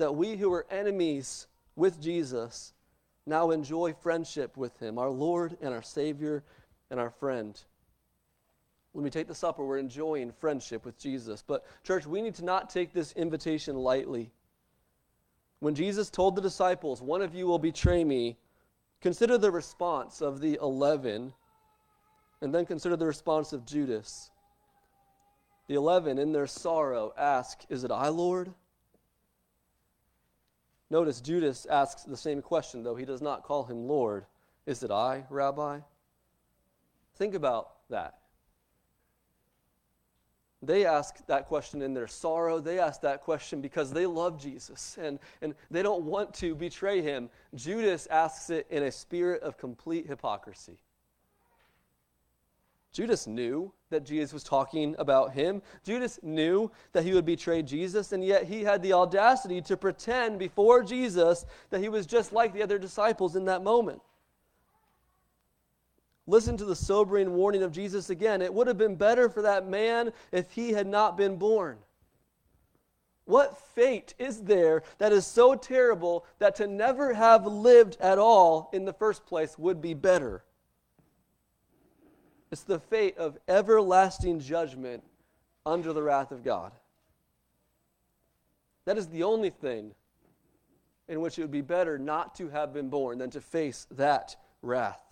that 0.00 0.16
we 0.16 0.34
who 0.36 0.48
were 0.48 0.66
enemies 0.70 1.46
with 1.76 2.00
Jesus 2.00 2.72
now 3.26 3.50
enjoy 3.50 3.92
friendship 3.92 4.56
with 4.56 4.78
him, 4.78 4.98
our 4.98 5.10
Lord 5.10 5.58
and 5.60 5.74
our 5.74 5.82
Savior 5.82 6.42
and 6.90 6.98
our 6.98 7.10
friend. 7.10 7.60
When 8.92 9.04
we 9.04 9.10
take 9.10 9.28
the 9.28 9.34
supper, 9.34 9.62
we're 9.62 9.76
enjoying 9.76 10.32
friendship 10.32 10.86
with 10.86 10.98
Jesus. 10.98 11.44
But, 11.46 11.66
church, 11.84 12.06
we 12.06 12.22
need 12.22 12.34
to 12.36 12.44
not 12.44 12.70
take 12.70 12.94
this 12.94 13.12
invitation 13.12 13.76
lightly. 13.76 14.32
When 15.58 15.74
Jesus 15.74 16.08
told 16.08 16.34
the 16.34 16.42
disciples, 16.42 17.02
One 17.02 17.20
of 17.20 17.34
you 17.34 17.46
will 17.46 17.58
betray 17.58 18.02
me, 18.02 18.38
Consider 19.02 19.36
the 19.36 19.50
response 19.50 20.22
of 20.22 20.40
the 20.40 20.58
eleven, 20.62 21.34
and 22.40 22.54
then 22.54 22.64
consider 22.64 22.96
the 22.96 23.06
response 23.06 23.52
of 23.52 23.66
Judas. 23.66 24.30
The 25.68 25.74
eleven, 25.74 26.18
in 26.18 26.32
their 26.32 26.46
sorrow, 26.46 27.12
ask, 27.18 27.60
Is 27.68 27.84
it 27.84 27.90
I, 27.90 28.08
Lord? 28.08 28.54
Notice 30.90 31.20
Judas 31.20 31.66
asks 31.66 32.02
the 32.02 32.16
same 32.16 32.42
question, 32.42 32.82
though 32.82 32.96
he 32.96 33.04
does 33.04 33.22
not 33.22 33.44
call 33.44 33.64
him 33.64 33.86
Lord. 33.86 34.26
Is 34.66 34.82
it 34.82 34.90
I, 34.90 35.24
Rabbi? 35.30 35.80
Think 37.14 37.34
about 37.34 37.70
that. 37.90 38.18
They 40.62 40.84
ask 40.84 41.24
that 41.26 41.46
question 41.46 41.80
in 41.80 41.94
their 41.94 42.06
sorrow. 42.06 42.58
They 42.58 42.78
ask 42.78 43.00
that 43.00 43.22
question 43.22 43.62
because 43.62 43.92
they 43.92 44.04
love 44.04 44.38
Jesus 44.40 44.98
and, 45.00 45.18
and 45.40 45.54
they 45.70 45.82
don't 45.82 46.02
want 46.02 46.34
to 46.34 46.54
betray 46.54 47.00
him. 47.00 47.30
Judas 47.54 48.06
asks 48.08 48.50
it 48.50 48.66
in 48.68 48.82
a 48.82 48.92
spirit 48.92 49.42
of 49.42 49.56
complete 49.56 50.06
hypocrisy. 50.06 50.78
Judas 52.92 53.26
knew 53.26 53.72
that 53.90 54.04
Jesus 54.04 54.32
was 54.32 54.42
talking 54.42 54.96
about 54.98 55.32
him. 55.32 55.62
Judas 55.84 56.18
knew 56.22 56.70
that 56.92 57.04
he 57.04 57.12
would 57.12 57.24
betray 57.24 57.62
Jesus, 57.62 58.12
and 58.12 58.24
yet 58.24 58.44
he 58.44 58.64
had 58.64 58.82
the 58.82 58.92
audacity 58.92 59.60
to 59.62 59.76
pretend 59.76 60.38
before 60.38 60.82
Jesus 60.82 61.46
that 61.70 61.80
he 61.80 61.88
was 61.88 62.06
just 62.06 62.32
like 62.32 62.52
the 62.52 62.62
other 62.62 62.78
disciples 62.78 63.36
in 63.36 63.44
that 63.44 63.62
moment. 63.62 64.00
Listen 66.26 66.56
to 66.56 66.64
the 66.64 66.76
sobering 66.76 67.32
warning 67.34 67.62
of 67.62 67.72
Jesus 67.72 68.10
again. 68.10 68.42
It 68.42 68.52
would 68.52 68.66
have 68.66 68.78
been 68.78 68.96
better 68.96 69.28
for 69.28 69.42
that 69.42 69.68
man 69.68 70.12
if 70.32 70.50
he 70.52 70.72
had 70.72 70.86
not 70.86 71.16
been 71.16 71.36
born. 71.36 71.78
What 73.24 73.58
fate 73.58 74.14
is 74.18 74.42
there 74.42 74.82
that 74.98 75.12
is 75.12 75.26
so 75.26 75.54
terrible 75.54 76.24
that 76.40 76.56
to 76.56 76.66
never 76.66 77.14
have 77.14 77.46
lived 77.46 77.96
at 78.00 78.18
all 78.18 78.70
in 78.72 78.84
the 78.84 78.92
first 78.92 79.24
place 79.26 79.56
would 79.58 79.80
be 79.80 79.94
better? 79.94 80.44
It's 82.50 82.62
the 82.62 82.80
fate 82.80 83.16
of 83.16 83.38
everlasting 83.46 84.40
judgment 84.40 85.04
under 85.64 85.92
the 85.92 86.02
wrath 86.02 86.32
of 86.32 86.42
God. 86.42 86.72
That 88.86 88.98
is 88.98 89.08
the 89.08 89.22
only 89.22 89.50
thing 89.50 89.92
in 91.08 91.20
which 91.20 91.38
it 91.38 91.42
would 91.42 91.50
be 91.50 91.60
better 91.60 91.98
not 91.98 92.34
to 92.36 92.48
have 92.48 92.72
been 92.72 92.88
born 92.88 93.18
than 93.18 93.30
to 93.30 93.40
face 93.40 93.86
that 93.92 94.36
wrath. 94.62 95.02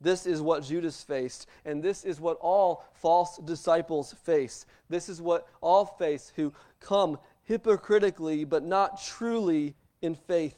This 0.00 0.26
is 0.26 0.40
what 0.40 0.64
Judas 0.64 1.02
faced, 1.02 1.46
and 1.64 1.82
this 1.82 2.04
is 2.04 2.20
what 2.20 2.38
all 2.40 2.86
false 2.94 3.36
disciples 3.36 4.14
face. 4.24 4.64
This 4.88 5.10
is 5.10 5.20
what 5.20 5.46
all 5.60 5.84
face 5.84 6.32
who 6.36 6.54
come 6.80 7.18
hypocritically 7.44 8.44
but 8.44 8.64
not 8.64 9.02
truly 9.02 9.74
in 10.00 10.14
faith. 10.14 10.56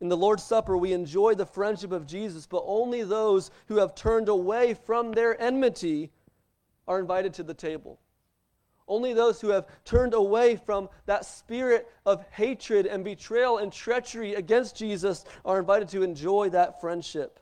In 0.00 0.08
the 0.08 0.16
Lord's 0.16 0.42
Supper, 0.42 0.76
we 0.76 0.92
enjoy 0.92 1.34
the 1.34 1.46
friendship 1.46 1.90
of 1.92 2.06
Jesus, 2.06 2.46
but 2.46 2.64
only 2.66 3.02
those 3.02 3.50
who 3.66 3.76
have 3.76 3.94
turned 3.94 4.28
away 4.28 4.74
from 4.74 5.12
their 5.12 5.40
enmity 5.40 6.10
are 6.86 7.00
invited 7.00 7.32
to 7.34 7.42
the 7.42 7.54
table. 7.54 7.98
Only 8.88 9.14
those 9.14 9.40
who 9.40 9.48
have 9.48 9.66
turned 9.84 10.14
away 10.14 10.56
from 10.56 10.88
that 11.06 11.24
spirit 11.24 11.88
of 12.04 12.24
hatred 12.30 12.86
and 12.86 13.02
betrayal 13.02 13.58
and 13.58 13.72
treachery 13.72 14.34
against 14.34 14.76
Jesus 14.76 15.24
are 15.44 15.58
invited 15.58 15.88
to 15.88 16.02
enjoy 16.02 16.50
that 16.50 16.80
friendship. 16.80 17.40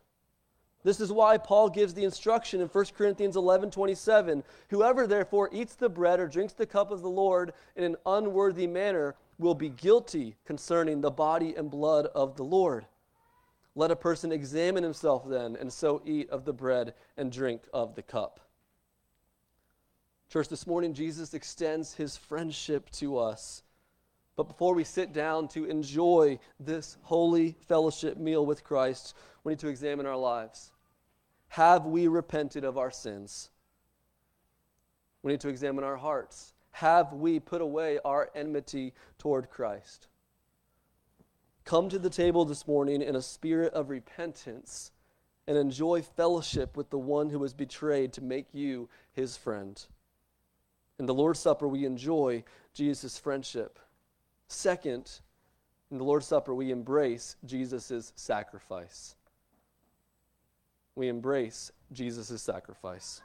This 0.85 1.01
is 1.01 1.11
why 1.11 1.39
Paul 1.39 1.71
gives 1.71 1.95
the 1.95 2.05
instruction 2.05 2.61
in 2.61 2.69
1 2.69 2.85
Corinthians 2.97 3.37
11 3.37 3.71
27 3.71 4.45
Whoever 4.69 5.07
therefore 5.07 5.51
eats 5.53 5.75
the 5.75 5.89
bread 5.89 6.21
or 6.21 6.29
drinks 6.29 6.53
the 6.53 6.67
cup 6.67 6.91
of 6.91 7.03
the 7.03 7.09
Lord 7.09 7.53
in 7.75 7.85
an 7.85 7.97
unworthy 8.07 8.67
manner 8.67 9.17
will 9.39 9.55
be 9.55 9.69
guilty 9.69 10.37
concerning 10.45 11.01
the 11.01 11.11
body 11.11 11.55
and 11.55 11.71
blood 11.71 12.07
of 12.07 12.37
the 12.37 12.45
Lord. 12.45 12.87
Let 13.75 13.91
a 13.91 13.97
person 13.97 14.31
examine 14.31 14.85
himself 14.85 15.29
then, 15.29 15.57
and 15.57 15.73
so 15.73 16.01
eat 16.05 16.31
of 16.31 16.45
the 16.45 16.53
bread 16.53 16.95
and 17.17 17.33
drink 17.33 17.63
of 17.73 17.95
the 17.95 18.03
cup. 18.03 18.41
Church, 20.31 20.49
this 20.49 20.67
morning 20.67 20.95
Jesus 20.95 21.35
extends 21.35 21.95
his 21.95 22.17
friendship 22.17 22.91
to 22.91 23.19
us. 23.19 23.63
But 24.37 24.49
before 24.49 24.75
we 24.75 24.85
sit 24.85 25.13
down 25.13 25.49
to 25.49 25.65
enjoy 25.65 26.39
this 26.59 26.97
holy 27.03 27.57
fellowship 27.69 28.17
meal 28.17 28.45
with 28.45 28.65
Christ, 28.65 29.15
we 29.45 29.53
need 29.53 29.61
to 29.61 29.69
examine 29.69 30.07
our 30.07 30.17
lives. 30.17 30.73
Have 31.49 31.87
we 31.87 32.09
repented 32.09 32.65
of 32.65 32.79
our 32.79 32.91
sins? 32.91 33.51
We 35.23 35.33
need 35.33 35.41
to 35.41 35.49
examine 35.49 35.85
our 35.85 35.97
hearts 35.97 36.54
have 36.75 37.13
we 37.13 37.39
put 37.39 37.61
away 37.61 38.01
our 38.05 38.31
enmity 38.35 38.95
toward 39.17 39.49
Christ? 39.49 40.09
Come 41.65 41.89
to 41.89 42.01
the 42.01 42.11
table 42.11 42.45
this 42.45 42.67
morning 42.67 43.01
in 43.01 43.15
a 43.15 43.23
spirit 43.23 43.73
of 43.75 43.91
repentance 43.91 44.91
and 45.47 45.57
enjoy 45.57 46.03
fellowship 46.03 46.77
with 46.77 46.91
the 46.91 46.99
one 46.99 47.31
who 47.31 47.39
was 47.39 47.55
betrayed 47.55 48.13
to 48.15 48.25
make 48.25 48.49
you 48.53 48.89
his 49.13 49.37
friend. 49.37 49.87
In 50.99 51.07
the 51.07 51.15
Lord's 51.15 51.39
Supper, 51.39 51.69
we 51.69 51.85
enjoy 51.85 52.43
Jesus' 52.73 53.19
friendship. 53.19 53.79
Second, 54.49 55.21
in 55.93 55.99
the 55.99 56.05
Lord's 56.05 56.27
Supper, 56.27 56.57
we 56.57 56.73
embrace 56.73 57.37
Jesus' 57.45 58.13
sacrifice. 58.17 59.15
We 60.97 61.07
embrace 61.07 61.71
Jesus' 61.93 62.43
sacrifice. 62.43 63.21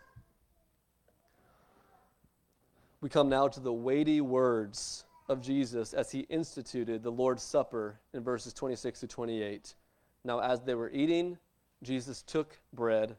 We 3.02 3.08
come 3.08 3.30
now 3.30 3.48
to 3.48 3.62
the 3.62 3.72
weighty 3.72 4.20
words 4.20 5.06
of 5.30 5.42
Jesus 5.42 5.94
as 5.94 6.12
he 6.12 6.22
instituted 6.22 7.02
the 7.02 7.12
Lord's 7.12 7.44
Supper 7.44 7.98
in 8.14 8.24
verses 8.24 8.54
26 8.54 9.00
to 9.00 9.08
28. 9.08 9.74
Now, 10.26 10.40
as 10.40 10.62
they 10.62 10.76
were 10.76 10.92
eating, 10.92 11.38
Jesus 11.82 12.22
took 12.22 12.60
bread 12.74 13.16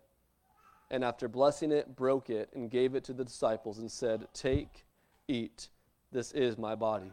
and 0.90 1.03
after 1.03 1.29
blessing 1.29 1.73
it, 1.73 1.97
broke 1.97 2.29
it 2.29 2.51
and 2.55 2.71
gave 2.71 2.95
it 2.95 3.05
to 3.05 3.14
the 3.14 3.25
disciples 3.25 3.79
and 3.79 3.90
said, 3.90 4.27
Take, 4.35 4.85
eat, 5.29 5.71
this 6.12 6.33
is 6.33 6.59
my 6.59 6.75
body. 6.75 7.12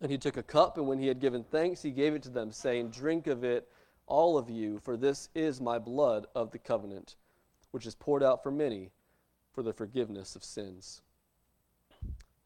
And 0.00 0.10
he 0.10 0.18
took 0.18 0.36
a 0.36 0.42
cup, 0.42 0.76
and 0.76 0.86
when 0.86 0.98
he 0.98 1.08
had 1.08 1.20
given 1.20 1.42
thanks, 1.42 1.82
he 1.82 1.90
gave 1.90 2.14
it 2.14 2.22
to 2.24 2.30
them, 2.30 2.52
saying, 2.52 2.90
Drink 2.90 3.26
of 3.26 3.42
it, 3.42 3.66
all 4.06 4.36
of 4.36 4.50
you, 4.50 4.78
for 4.78 4.96
this 4.96 5.30
is 5.34 5.60
my 5.60 5.78
blood 5.78 6.26
of 6.34 6.50
the 6.52 6.58
covenant, 6.58 7.16
which 7.72 7.86
is 7.86 7.94
poured 7.94 8.22
out 8.22 8.42
for 8.42 8.50
many 8.50 8.90
for 9.52 9.62
the 9.62 9.72
forgiveness 9.72 10.36
of 10.36 10.44
sins. 10.44 11.00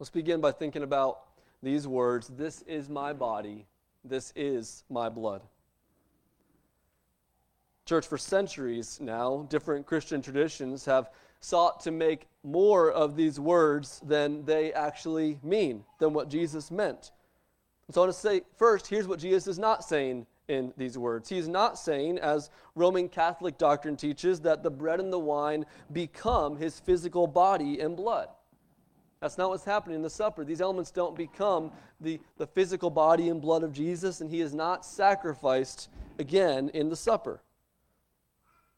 Let's 0.01 0.09
begin 0.09 0.41
by 0.41 0.53
thinking 0.53 0.83
about 0.83 1.19
these 1.63 1.87
words 1.87 2.29
This 2.29 2.63
is 2.63 2.89
my 2.89 3.13
body, 3.13 3.67
this 4.03 4.33
is 4.35 4.83
my 4.89 5.11
blood. 5.11 5.43
Church, 7.85 8.07
for 8.07 8.17
centuries 8.17 8.99
now, 8.99 9.47
different 9.51 9.85
Christian 9.85 10.23
traditions 10.23 10.87
have 10.87 11.11
sought 11.41 11.81
to 11.81 11.91
make 11.91 12.29
more 12.43 12.91
of 12.91 13.15
these 13.15 13.39
words 13.39 14.01
than 14.03 14.43
they 14.47 14.73
actually 14.73 15.39
mean, 15.43 15.85
than 15.99 16.15
what 16.15 16.31
Jesus 16.31 16.71
meant. 16.71 17.11
So 17.91 18.01
I 18.01 18.05
want 18.07 18.15
to 18.15 18.21
say 18.21 18.41
first, 18.57 18.87
here's 18.87 19.07
what 19.07 19.19
Jesus 19.19 19.47
is 19.47 19.59
not 19.59 19.85
saying 19.85 20.27
in 20.49 20.73
these 20.79 20.97
words. 20.97 21.29
He's 21.29 21.47
not 21.49 21.79
saying, 21.79 22.19
as 22.21 22.49
Roman 22.75 23.11
Catholic 23.11 23.59
doctrine 23.59 23.99
teaches, 23.99 24.41
that 24.41 24.63
the 24.63 24.71
bread 24.71 24.99
and 24.99 25.13
the 25.13 25.19
wine 25.19 25.67
become 25.93 26.57
his 26.57 26.81
physical 26.81 27.27
body 27.27 27.81
and 27.81 27.99
blood. 27.99 28.31
That's 29.21 29.37
not 29.37 29.51
what's 29.51 29.65
happening 29.65 29.97
in 29.97 30.03
the 30.03 30.09
supper. 30.09 30.45
These 30.45 30.63
elements 30.63 30.91
don't 30.91 31.15
become 31.15 31.73
the, 32.01 32.21
the 32.39 32.47
physical 32.47 32.89
body 32.89 33.29
and 33.29 33.41
blood 33.41 33.63
of 33.63 33.73
Jesus, 33.73 34.23
and 34.23 34.31
he 34.31 34.41
is 34.41 34.55
not 34.55 34.87
sacrificed 34.87 35.91
again 36.19 36.71
in 36.73 36.89
the 36.89 36.97
supper. 36.97 37.43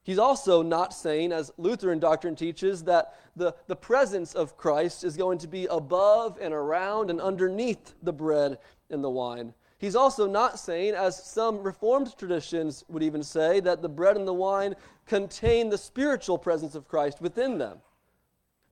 He's 0.03 0.19
also 0.19 0.61
not 0.61 0.93
saying, 0.93 1.31
as 1.31 1.53
Lutheran 1.57 1.99
doctrine 1.99 2.35
teaches, 2.35 2.83
that 2.83 3.15
the, 3.37 3.55
the 3.67 3.75
presence 3.77 4.33
of 4.33 4.57
Christ 4.57 5.05
is 5.05 5.15
going 5.15 5.37
to 5.37 5.47
be 5.47 5.65
above 5.67 6.37
and 6.41 6.53
around 6.53 7.09
and 7.09 7.21
underneath 7.21 7.93
the 8.03 8.11
bread 8.11 8.57
and 8.89 9.01
the 9.01 9.09
wine. 9.09 9.53
He's 9.77 9.95
also 9.95 10.27
not 10.27 10.59
saying, 10.59 10.93
as 10.93 11.23
some 11.23 11.63
Reformed 11.63 12.17
traditions 12.17 12.83
would 12.89 13.01
even 13.01 13.23
say, 13.23 13.61
that 13.61 13.81
the 13.81 13.87
bread 13.87 14.17
and 14.17 14.27
the 14.27 14.33
wine 14.33 14.75
contain 15.05 15.69
the 15.69 15.77
spiritual 15.77 16.37
presence 16.37 16.75
of 16.75 16.87
Christ 16.87 17.21
within 17.21 17.57
them. 17.57 17.77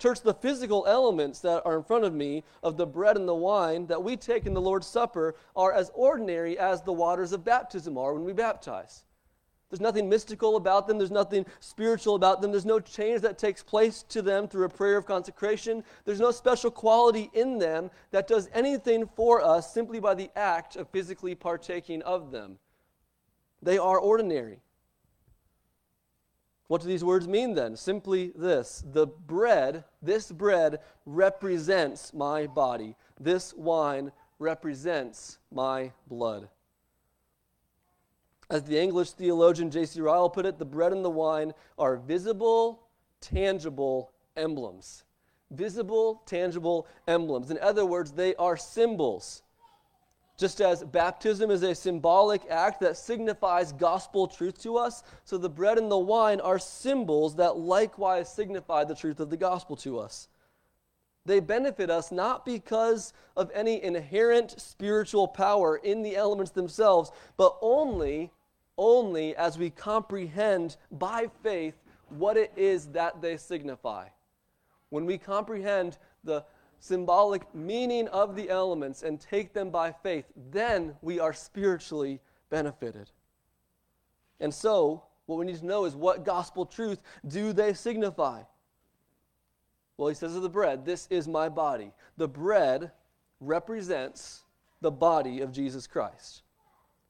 Church, 0.02 0.22
the 0.22 0.34
physical 0.34 0.84
elements 0.88 1.42
that 1.42 1.62
are 1.64 1.78
in 1.78 1.84
front 1.84 2.06
of 2.06 2.12
me 2.12 2.44
of 2.64 2.76
the 2.76 2.88
bread 2.88 3.18
and 3.18 3.28
the 3.28 3.36
wine 3.36 3.86
that 3.86 4.02
we 4.02 4.18
take 4.18 4.48
in 4.48 4.54
the 4.56 4.60
Lord's 4.60 4.88
Supper 4.88 5.36
are 5.56 5.72
as 5.72 5.92
ordinary 5.94 6.58
as 6.58 6.82
the 6.82 6.92
waters 6.92 7.34
of 7.34 7.44
baptism 7.44 8.00
are 8.00 8.16
when 8.16 8.24
we 8.24 8.34
baptize. 8.34 9.04
There's 9.70 9.80
nothing 9.80 10.10
mystical 10.10 10.56
about 10.56 10.88
them. 10.88 10.98
There's 10.98 11.12
nothing 11.12 11.46
spiritual 11.60 12.16
about 12.16 12.42
them. 12.42 12.50
There's 12.50 12.66
no 12.66 12.80
change 12.80 13.22
that 13.22 13.38
takes 13.38 13.62
place 13.62 14.02
to 14.10 14.24
them 14.24 14.48
through 14.48 14.66
a 14.66 14.70
prayer 14.70 14.98
of 14.98 15.06
consecration. 15.06 15.84
There's 16.04 16.20
no 16.20 16.32
special 16.32 16.72
quality 16.72 17.30
in 17.34 17.60
them 17.60 17.92
that 18.10 18.28
does 18.28 18.50
anything 18.56 19.08
for 19.16 19.40
us 19.46 19.72
simply 19.72 20.00
by 20.00 20.16
the 20.16 20.32
act 20.36 20.78
of 20.78 20.90
physically 20.90 21.36
partaking 21.36 22.02
of 22.02 22.32
them. 22.32 22.58
They 23.62 23.78
are 23.78 24.00
ordinary. 24.00 24.62
What 26.72 26.80
do 26.80 26.88
these 26.88 27.04
words 27.04 27.28
mean 27.28 27.54
then? 27.54 27.76
Simply 27.76 28.32
this 28.34 28.82
the 28.94 29.06
bread, 29.06 29.84
this 30.02 30.32
bread 30.32 30.80
represents 31.06 32.14
my 32.14 32.48
body. 32.48 32.96
This 33.20 33.54
wine 33.54 34.14
represents 34.40 35.38
my 35.52 35.92
blood. 36.08 36.48
As 38.50 38.64
the 38.64 38.80
English 38.80 39.12
theologian 39.12 39.70
J.C. 39.70 40.00
Ryle 40.00 40.30
put 40.30 40.46
it, 40.46 40.60
the 40.60 40.64
bread 40.64 40.94
and 40.94 41.04
the 41.04 41.10
wine 41.10 41.54
are 41.78 41.98
visible, 41.98 42.88
tangible 43.20 44.14
emblems. 44.38 45.04
Visible, 45.50 46.24
tangible 46.26 46.88
emblems. 47.06 47.52
In 47.52 47.58
other 47.58 47.86
words, 47.86 48.14
they 48.14 48.34
are 48.36 48.56
symbols. 48.56 49.44
Just 50.42 50.60
as 50.60 50.84
baptism 50.84 51.52
is 51.52 51.62
a 51.62 51.76
symbolic 51.76 52.42
act 52.50 52.80
that 52.80 52.98
signifies 52.98 53.74
gospel 53.74 54.26
truth 54.26 54.60
to 54.64 54.76
us, 54.76 55.04
so 55.24 55.38
the 55.38 55.48
bread 55.48 55.78
and 55.78 55.92
the 55.92 56.00
wine 56.00 56.42
are 56.42 56.58
symbols 56.58 57.36
that 57.36 57.58
likewise 57.58 58.28
signify 58.34 58.84
the 58.84 58.96
truth 58.96 59.20
of 59.20 59.30
the 59.30 59.38
gospel 59.38 59.76
to 59.76 60.00
us. 60.00 60.30
They 61.28 61.42
benefit 61.42 61.92
us 61.92 62.12
not 62.12 62.44
because 62.44 63.14
of 63.38 63.52
any 63.54 63.84
inherent 63.84 64.60
spiritual 64.60 65.28
power 65.28 65.76
in 65.76 66.02
the 66.02 66.16
elements 66.16 66.54
themselves, 66.54 67.12
but 67.38 67.56
only 67.62 68.32
only 68.80 69.36
as 69.36 69.60
we 69.60 69.70
comprehend 69.70 70.76
by 70.92 71.30
faith 71.44 71.76
what 72.10 72.36
it 72.36 72.52
is 72.56 72.88
that 72.88 73.22
they 73.22 73.38
signify. 73.38 74.08
When 74.90 75.06
we 75.06 75.20
comprehend 75.20 76.00
the 76.24 76.44
symbolic 76.82 77.56
meaning 77.56 78.10
of 78.10 78.36
the 78.36 78.50
elements 78.50 79.04
and 79.04 79.22
take 79.22 79.54
them 79.54 79.70
by 79.70 79.94
faith, 79.94 80.26
then 80.52 80.96
we 81.02 81.20
are 81.20 81.32
spiritually 81.32 82.20
benefited. 82.50 83.10
And 84.42 84.54
so, 84.54 85.04
what 85.28 85.38
we 85.40 85.46
need 85.46 85.60
to 85.60 85.66
know 85.66 85.86
is 85.86 85.96
what 85.96 86.26
gospel 86.26 86.66
truth 86.66 87.00
do 87.26 87.54
they 87.54 87.74
signify? 87.74 88.42
Well, 89.96 90.10
he 90.10 90.16
says 90.16 90.36
of 90.36 90.42
the 90.42 90.50
bread, 90.50 90.84
This 90.84 91.08
is 91.10 91.28
my 91.28 91.48
body. 91.48 91.94
The 92.18 92.28
bread 92.28 92.92
represents 93.40 94.44
the 94.82 94.92
body 94.92 95.40
of 95.42 95.54
Jesus 95.54 95.88
Christ 95.88 96.42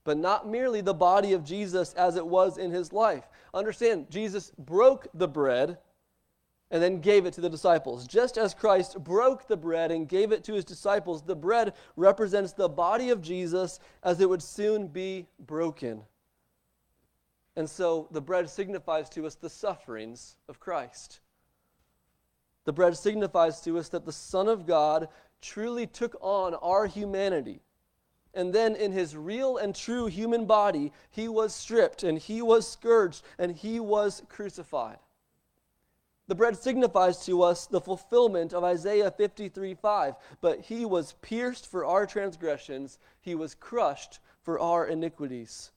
but 0.04 0.18
not 0.18 0.48
merely 0.48 0.82
the 0.82 0.94
body 0.94 1.34
of 1.34 1.44
Jesus 1.44 1.94
as 1.94 2.16
it 2.16 2.26
was 2.26 2.58
in 2.58 2.72
his 2.72 2.92
life. 2.92 3.24
Understand, 3.54 4.10
Jesus 4.10 4.52
broke 4.58 5.08
the 5.14 5.28
bread 5.28 5.78
and 6.72 6.82
then 6.82 7.00
gave 7.00 7.26
it 7.26 7.34
to 7.34 7.42
the 7.42 7.50
disciples. 7.50 8.08
Just 8.08 8.38
as 8.38 8.54
Christ 8.54 9.04
broke 9.04 9.48
the 9.48 9.58
bread 9.58 9.92
and 9.92 10.08
gave 10.08 10.32
it 10.32 10.44
to 10.46 10.54
his 10.54 10.66
disciples, 10.66 11.22
the 11.22 11.36
bread 11.36 11.74
represents 11.96 12.54
the 12.54 12.70
body 12.70 13.10
of 13.10 13.22
Jesus 13.22 13.80
as 14.04 14.20
it 14.20 14.30
would 14.30 14.42
soon 14.42 14.88
be 14.88 15.28
broken. 15.40 16.02
And 17.56 17.70
so 17.70 18.08
the 18.12 18.22
bread 18.22 18.50
signifies 18.50 19.10
to 19.10 19.28
us 19.28 19.36
the 19.36 19.50
sufferings 19.50 20.38
of 20.48 20.60
Christ. 20.60 21.20
The 22.64 22.74
bread 22.74 22.98
signifies 22.98 23.62
to 23.62 23.78
us 23.78 23.90
that 23.90 24.06
the 24.06 24.12
Son 24.12 24.48
of 24.48 24.66
God 24.66 25.10
truly 25.42 25.86
took 25.86 26.16
on 26.22 26.54
our 26.56 26.88
humanity 26.88 27.62
and 28.34 28.54
then 28.54 28.76
in 28.76 28.92
his 28.92 29.16
real 29.16 29.58
and 29.58 29.76
true 29.76 30.08
human 30.08 30.46
body, 30.46 30.92
he 31.10 31.28
was 31.28 31.54
stripped 31.54 32.04
and 32.04 32.18
he 32.18 32.42
was 32.42 32.68
scourged 32.68 33.24
and 33.38 33.56
he 33.56 33.80
was 33.80 34.24
crucified. 34.30 35.00
The 36.32 36.36
bread 36.36 36.56
signifies 36.56 37.26
to 37.26 37.44
us 37.44 37.66
the 37.66 37.82
fulfillment 37.82 38.54
of 38.54 38.64
Isaiah 38.64 39.12
53 39.12 39.74
5. 39.74 40.16
But 40.40 40.62
he 40.62 40.86
was 40.86 41.16
pierced 41.22 41.70
for 41.70 41.84
our 41.84 42.06
transgressions, 42.06 43.00
he 43.20 43.36
was 43.36 43.54
crushed 43.54 44.22
for 44.42 44.58
our 44.58 44.88
iniquities. 44.88 45.72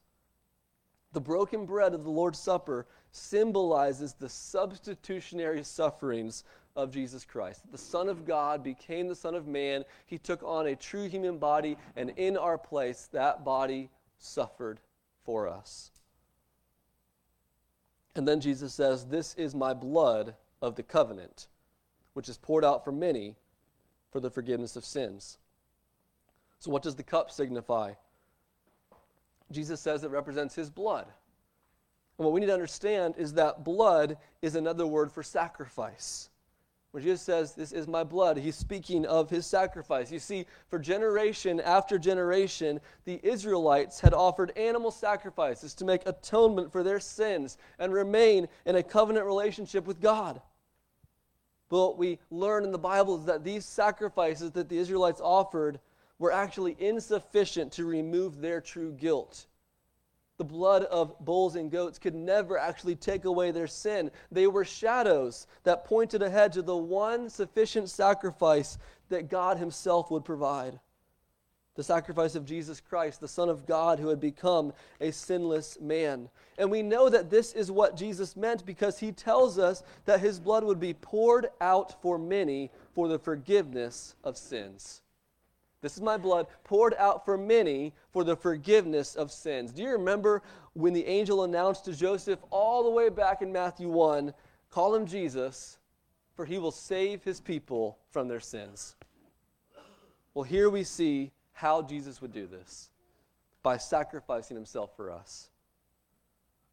The 1.12 1.21
broken 1.21 1.67
bread 1.67 1.93
of 1.93 2.05
the 2.05 2.11
Lord's 2.11 2.38
Supper 2.38 2.87
symbolizes 3.11 4.12
the 4.12 4.29
substitutionary 4.29 5.64
sufferings 5.64 6.45
of 6.77 6.93
Jesus 6.93 7.25
Christ. 7.25 7.62
The 7.73 7.77
Son 7.77 8.09
of 8.09 8.25
God 8.25 8.62
became 8.62 9.09
the 9.09 9.17
Son 9.17 9.35
of 9.35 9.49
Man. 9.49 9.85
He 10.07 10.19
took 10.19 10.40
on 10.45 10.69
a 10.69 10.77
true 10.77 11.09
human 11.09 11.38
body, 11.38 11.77
and 11.97 12.11
in 12.11 12.37
our 12.37 12.59
place, 12.59 13.09
that 13.11 13.45
body 13.45 13.90
suffered 14.19 14.79
for 15.25 15.49
us. 15.49 15.90
And 18.14 18.29
then 18.29 18.40
Jesus 18.40 18.73
says, 18.73 19.05
This 19.05 19.35
is 19.35 19.57
my 19.57 19.75
blood 19.75 20.37
of 20.64 20.77
the 20.77 20.83
covenant, 20.83 21.46
which 22.14 22.29
is 22.29 22.38
poured 22.38 22.64
out 22.64 22.85
for 22.85 22.92
many 22.92 23.37
for 24.11 24.20
the 24.20 24.31
forgiveness 24.31 24.77
of 24.77 24.85
sins. 24.85 25.38
So, 26.59 26.70
what 26.70 26.83
does 26.83 26.94
the 26.94 27.03
cup 27.03 27.31
signify? 27.31 27.92
Jesus 29.53 29.81
says 29.81 30.03
it 30.03 30.11
represents 30.11 30.55
his 30.55 30.70
blood. 30.70 31.07
And 32.18 32.24
what 32.24 32.33
we 32.33 32.40
need 32.40 32.46
to 32.46 32.55
understand 32.55 33.14
is 33.18 33.35
that 33.35 33.64
blood 33.64 34.16
is 34.40 34.55
another 34.55 34.87
word 34.87 35.12
for 35.12 35.22
sacrifice. 35.22 36.31
When 36.92 37.03
Jesus 37.03 37.22
says, 37.22 37.55
This 37.55 37.72
is 37.72 37.88
my 37.88 38.05
blood, 38.05 38.37
he's 38.37 38.55
speaking 38.55 39.05
of 39.05 39.29
his 39.29 39.46
sacrifice. 39.46 40.12
You 40.12 40.20
see, 40.20 40.46
for 40.68 40.79
generation 40.79 41.61
after 41.61 41.98
generation, 41.98 42.81
the 43.05 43.18
Israelites 43.24 43.98
had 43.98 44.14
offered 44.14 44.57
animal 44.57 44.92
sacrifices 44.92 45.74
to 45.74 45.85
make 45.85 46.07
atonement 46.07 46.70
for 46.70 46.85
their 46.85 47.00
sins 47.00 47.59
and 47.81 47.92
remain 47.92 48.46
in 48.64 48.77
a 48.77 48.83
covenant 48.83 49.27
relationship 49.27 49.87
with 49.87 50.00
God. 50.00 50.40
But 51.68 51.79
what 51.79 51.98
we 51.98 52.18
learn 52.31 52.64
in 52.64 52.72
the 52.72 52.79
Bible 52.79 53.18
is 53.18 53.24
that 53.24 53.44
these 53.44 53.64
sacrifices 53.64 54.53
that 54.53 54.68
the 54.68 54.79
Israelites 54.79 55.20
offered 55.20 55.81
were 56.18 56.33
actually 56.33 56.77
insufficient 56.79 57.72
to 57.72 57.85
remove 57.85 58.40
their 58.40 58.61
true 58.61 58.92
guilt. 58.92 59.46
The 60.37 60.44
blood 60.44 60.85
of 60.85 61.18
bulls 61.20 61.55
and 61.55 61.70
goats 61.70 61.98
could 61.98 62.14
never 62.14 62.59
actually 62.59 62.96
take 62.96 63.24
away 63.24 63.50
their 63.50 63.66
sin. 63.66 64.11
They 64.33 64.46
were 64.46 64.64
shadows 64.64 65.46
that 65.62 65.85
pointed 65.85 66.22
ahead 66.22 66.53
to 66.55 66.62
the 66.62 66.77
one 66.77 67.31
sufficient 67.31 67.88
sacrifice 67.88 68.79
that 69.09 69.29
God 69.29 69.59
Himself 69.59 70.11
would 70.11 70.24
provide 70.24 70.81
the 71.75 71.83
sacrifice 71.83 72.35
of 72.35 72.47
Jesus 72.47 72.81
Christ, 72.81 73.21
the 73.21 73.29
Son 73.29 73.49
of 73.49 73.67
God 73.67 73.99
who 73.99 74.09
had 74.09 74.21
become 74.21 74.73
a 75.01 75.11
sinless 75.11 75.79
man. 75.81 76.29
And 76.57 76.71
we 76.71 76.83
know 76.83 77.09
that 77.09 77.31
this 77.31 77.53
is 77.53 77.71
what 77.71 77.97
Jesus 77.97 78.37
meant 78.37 78.65
because 78.65 78.99
He 78.99 79.11
tells 79.11 79.59
us 79.59 79.83
that 80.05 80.21
His 80.21 80.39
blood 80.39 80.65
would 80.65 80.79
be 80.79 80.95
poured 80.95 81.49
out 81.61 82.01
for 82.01 82.19
many 82.19 82.71
for 82.95 83.09
the 83.09 83.19
forgiveness 83.19 84.15
of 84.23 84.37
sins. 84.37 85.03
This 85.85 85.97
is 85.97 86.01
my 86.01 86.17
blood 86.17 86.47
poured 86.63 86.95
out 86.95 87.27
for 87.27 87.37
many 87.37 87.93
for 88.11 88.25
the 88.25 88.37
forgiveness 88.37 89.17
of 89.17 89.31
sins. 89.31 89.71
Do 89.71 89.83
you 89.83 89.91
remember 89.91 90.43
when 90.73 90.95
the 90.95 91.05
angel 91.05 91.45
announced 91.45 91.85
to 91.85 91.93
Joseph 91.93 92.39
all 92.51 92.85
the 92.85 92.91
way 92.91 93.11
back 93.11 93.43
in 93.43 93.53
Matthew 93.53 93.91
1 93.91 94.33
call 94.71 94.95
him 94.95 95.07
Jesus, 95.07 95.77
for 96.37 96.47
he 96.47 96.57
will 96.57 96.71
save 96.71 97.23
his 97.23 97.39
people 97.39 97.99
from 98.11 98.29
their 98.29 98.41
sins? 98.41 98.97
Well, 100.33 100.45
here 100.45 100.71
we 100.71 100.85
see 100.85 101.33
how 101.55 101.83
Jesus 101.83 102.21
would 102.21 102.33
do 102.33 102.47
this 102.47 102.90
by 103.62 103.79
sacrificing 103.79 104.57
himself 104.57 104.95
for 104.97 105.11
us. 105.11 105.49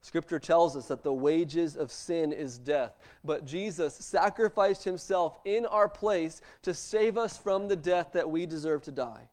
Scripture 0.01 0.39
tells 0.39 0.75
us 0.75 0.87
that 0.87 1.03
the 1.03 1.13
wages 1.13 1.77
of 1.77 1.91
sin 1.91 2.33
is 2.33 2.57
death, 2.57 2.97
but 3.23 3.45
Jesus 3.45 3.93
sacrificed 3.95 4.83
himself 4.83 5.39
in 5.45 5.65
our 5.67 5.87
place 5.87 6.41
to 6.63 6.73
save 6.73 7.17
us 7.17 7.37
from 7.37 7.67
the 7.67 7.75
death 7.75 8.09
that 8.13 8.29
we 8.29 8.47
deserve 8.47 8.81
to 8.83 8.91
die. 8.91 9.29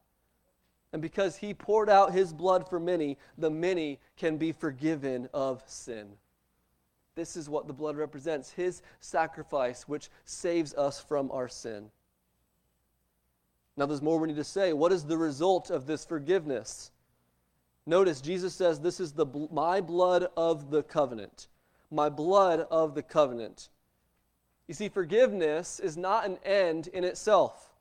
And 0.93 1.01
because 1.01 1.37
he 1.37 1.55
poured 1.55 1.89
out 1.89 2.13
his 2.13 2.33
blood 2.33 2.69
for 2.69 2.79
many, 2.79 3.19
the 3.39 3.51
many 3.51 3.99
can 4.17 4.37
be 4.37 4.53
forgiven 4.53 5.29
of 5.33 5.63
sin. 5.67 6.09
This 7.15 7.37
is 7.37 7.49
what 7.49 7.67
the 7.67 7.73
blood 7.73 7.97
represents 7.97 8.51
his 8.51 8.83
sacrifice, 9.01 9.89
which 9.89 10.11
saves 10.25 10.75
us 10.75 11.01
from 11.01 11.31
our 11.31 11.49
sin. 11.49 11.91
Now, 13.79 13.87
there's 13.87 14.03
more 14.03 14.19
we 14.19 14.27
need 14.27 14.37
to 14.37 14.45
say. 14.45 14.73
What 14.73 14.91
is 14.91 15.05
the 15.05 15.17
result 15.17 15.71
of 15.71 15.87
this 15.87 16.05
forgiveness? 16.05 16.91
Notice 17.87 18.21
Jesus 18.21 18.53
says, 18.53 18.81
This 18.81 18.99
is 18.99 19.13
the, 19.13 19.25
my 19.53 19.81
blood 19.81 20.27
of 20.37 20.73
the 20.73 20.83
covenant. 20.83 21.47
My 21.89 22.09
blood 22.09 22.67
of 22.73 22.97
the 22.97 23.05
covenant. 23.05 23.69
You 24.67 24.75
see, 24.75 24.89
forgiveness 24.89 25.79
is 25.79 25.97
not 25.97 26.27
an 26.27 26.39
end 26.45 26.89
in 26.89 27.05
itself. 27.05 27.73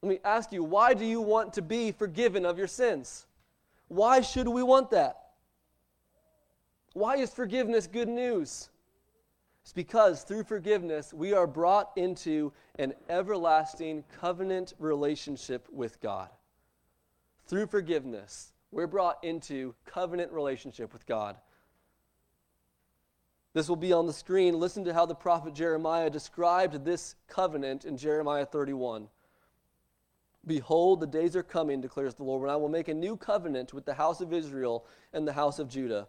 Let 0.00 0.10
me 0.10 0.18
ask 0.24 0.52
you, 0.52 0.62
why 0.62 0.94
do 0.94 1.04
you 1.04 1.20
want 1.20 1.54
to 1.54 1.62
be 1.62 1.90
forgiven 1.90 2.46
of 2.46 2.56
your 2.56 2.66
sins? 2.68 3.26
Why 3.88 4.20
should 4.20 4.46
we 4.46 4.62
want 4.62 4.90
that? 4.92 5.30
Why 6.92 7.16
is 7.16 7.34
forgiveness 7.34 7.88
good 7.88 8.08
news? 8.08 8.68
It's 9.64 9.72
because 9.72 10.24
through 10.24 10.44
forgiveness, 10.44 11.14
we 11.14 11.32
are 11.32 11.46
brought 11.46 11.90
into 11.96 12.52
an 12.78 12.92
everlasting 13.08 14.04
covenant 14.20 14.74
relationship 14.78 15.66
with 15.72 16.02
God. 16.02 16.28
Through 17.46 17.68
forgiveness, 17.68 18.52
we're 18.70 18.86
brought 18.86 19.24
into 19.24 19.74
covenant 19.86 20.32
relationship 20.32 20.92
with 20.92 21.06
God. 21.06 21.36
This 23.54 23.66
will 23.66 23.76
be 23.76 23.94
on 23.94 24.06
the 24.06 24.12
screen. 24.12 24.60
Listen 24.60 24.84
to 24.84 24.92
how 24.92 25.06
the 25.06 25.14
prophet 25.14 25.54
Jeremiah 25.54 26.10
described 26.10 26.84
this 26.84 27.14
covenant 27.26 27.86
in 27.86 27.96
Jeremiah 27.96 28.44
31. 28.44 29.08
Behold, 30.46 31.00
the 31.00 31.06
days 31.06 31.34
are 31.36 31.42
coming, 31.42 31.80
declares 31.80 32.14
the 32.16 32.24
Lord, 32.24 32.42
when 32.42 32.50
I 32.50 32.56
will 32.56 32.68
make 32.68 32.88
a 32.88 32.94
new 32.94 33.16
covenant 33.16 33.72
with 33.72 33.86
the 33.86 33.94
house 33.94 34.20
of 34.20 34.34
Israel 34.34 34.84
and 35.14 35.26
the 35.26 35.32
house 35.32 35.58
of 35.58 35.70
Judah. 35.70 36.08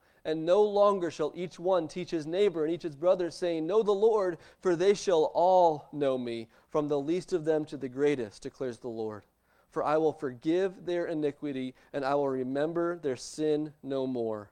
And 0.23 0.45
no 0.45 0.61
longer 0.61 1.09
shall 1.09 1.31
each 1.35 1.59
one 1.59 1.87
teach 1.87 2.11
his 2.11 2.27
neighbor 2.27 2.63
and 2.63 2.73
each 2.73 2.83
his 2.83 2.95
brother, 2.95 3.31
saying, 3.31 3.65
Know 3.65 3.81
the 3.81 3.91
Lord, 3.91 4.37
for 4.59 4.75
they 4.75 4.93
shall 4.93 5.31
all 5.33 5.87
know 5.91 6.17
me, 6.17 6.47
from 6.69 6.87
the 6.87 6.99
least 6.99 7.33
of 7.33 7.43
them 7.43 7.65
to 7.65 7.77
the 7.77 7.89
greatest, 7.89 8.43
declares 8.43 8.77
the 8.77 8.87
Lord. 8.87 9.23
For 9.69 9.83
I 9.83 9.97
will 9.97 10.13
forgive 10.13 10.85
their 10.85 11.05
iniquity, 11.05 11.73
and 11.93 12.05
I 12.05 12.15
will 12.15 12.29
remember 12.29 12.97
their 12.99 13.15
sin 13.15 13.73
no 13.81 14.05
more. 14.05 14.51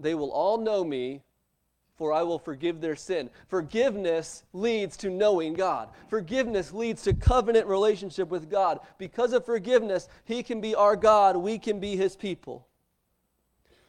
They 0.00 0.14
will 0.14 0.32
all 0.32 0.58
know 0.58 0.82
me 0.82 1.22
for 1.96 2.12
I 2.12 2.22
will 2.22 2.38
forgive 2.38 2.80
their 2.80 2.96
sin. 2.96 3.30
Forgiveness 3.48 4.42
leads 4.52 4.96
to 4.98 5.10
knowing 5.10 5.54
God. 5.54 5.90
Forgiveness 6.08 6.72
leads 6.72 7.02
to 7.02 7.14
covenant 7.14 7.66
relationship 7.66 8.30
with 8.30 8.50
God. 8.50 8.80
Because 8.98 9.32
of 9.32 9.46
forgiveness, 9.46 10.08
He 10.24 10.42
can 10.42 10.60
be 10.60 10.74
our 10.74 10.96
God, 10.96 11.36
we 11.36 11.58
can 11.58 11.78
be 11.78 11.96
His 11.96 12.16
people. 12.16 12.66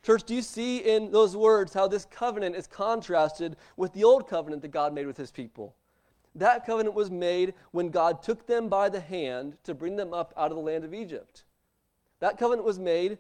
Church, 0.06 0.24
do 0.24 0.36
you 0.36 0.44
see 0.44 0.78
in 0.78 1.10
those 1.10 1.36
words 1.36 1.74
how 1.74 1.88
this 1.88 2.06
covenant 2.06 2.56
is 2.56 2.68
contrasted 2.68 3.56
with 3.76 3.91
the 3.94 4.04
old 4.04 4.30
covenant 4.30 4.62
that 4.62 4.68
God 4.68 4.94
made 4.94 5.08
with 5.08 5.18
His 5.18 5.32
people? 5.32 5.76
That 6.36 6.63
covenant 6.63 6.94
was 6.94 7.10
made 7.10 7.56
when 7.72 7.89
God 7.89 8.22
took 8.22 8.46
them 8.46 8.70
by 8.70 8.88
the 8.88 9.00
hand 9.00 9.58
to 9.63 9.74
bring 9.74 9.96
them 9.96 10.13
up 10.13 10.32
out 10.38 10.52
of 10.52 10.58
the 10.58 10.63
land 10.63 10.84
of 10.84 10.94
Egypt. 10.94 11.46
That 12.20 12.38
covenant 12.38 12.68
was 12.68 12.78
made 12.78 13.18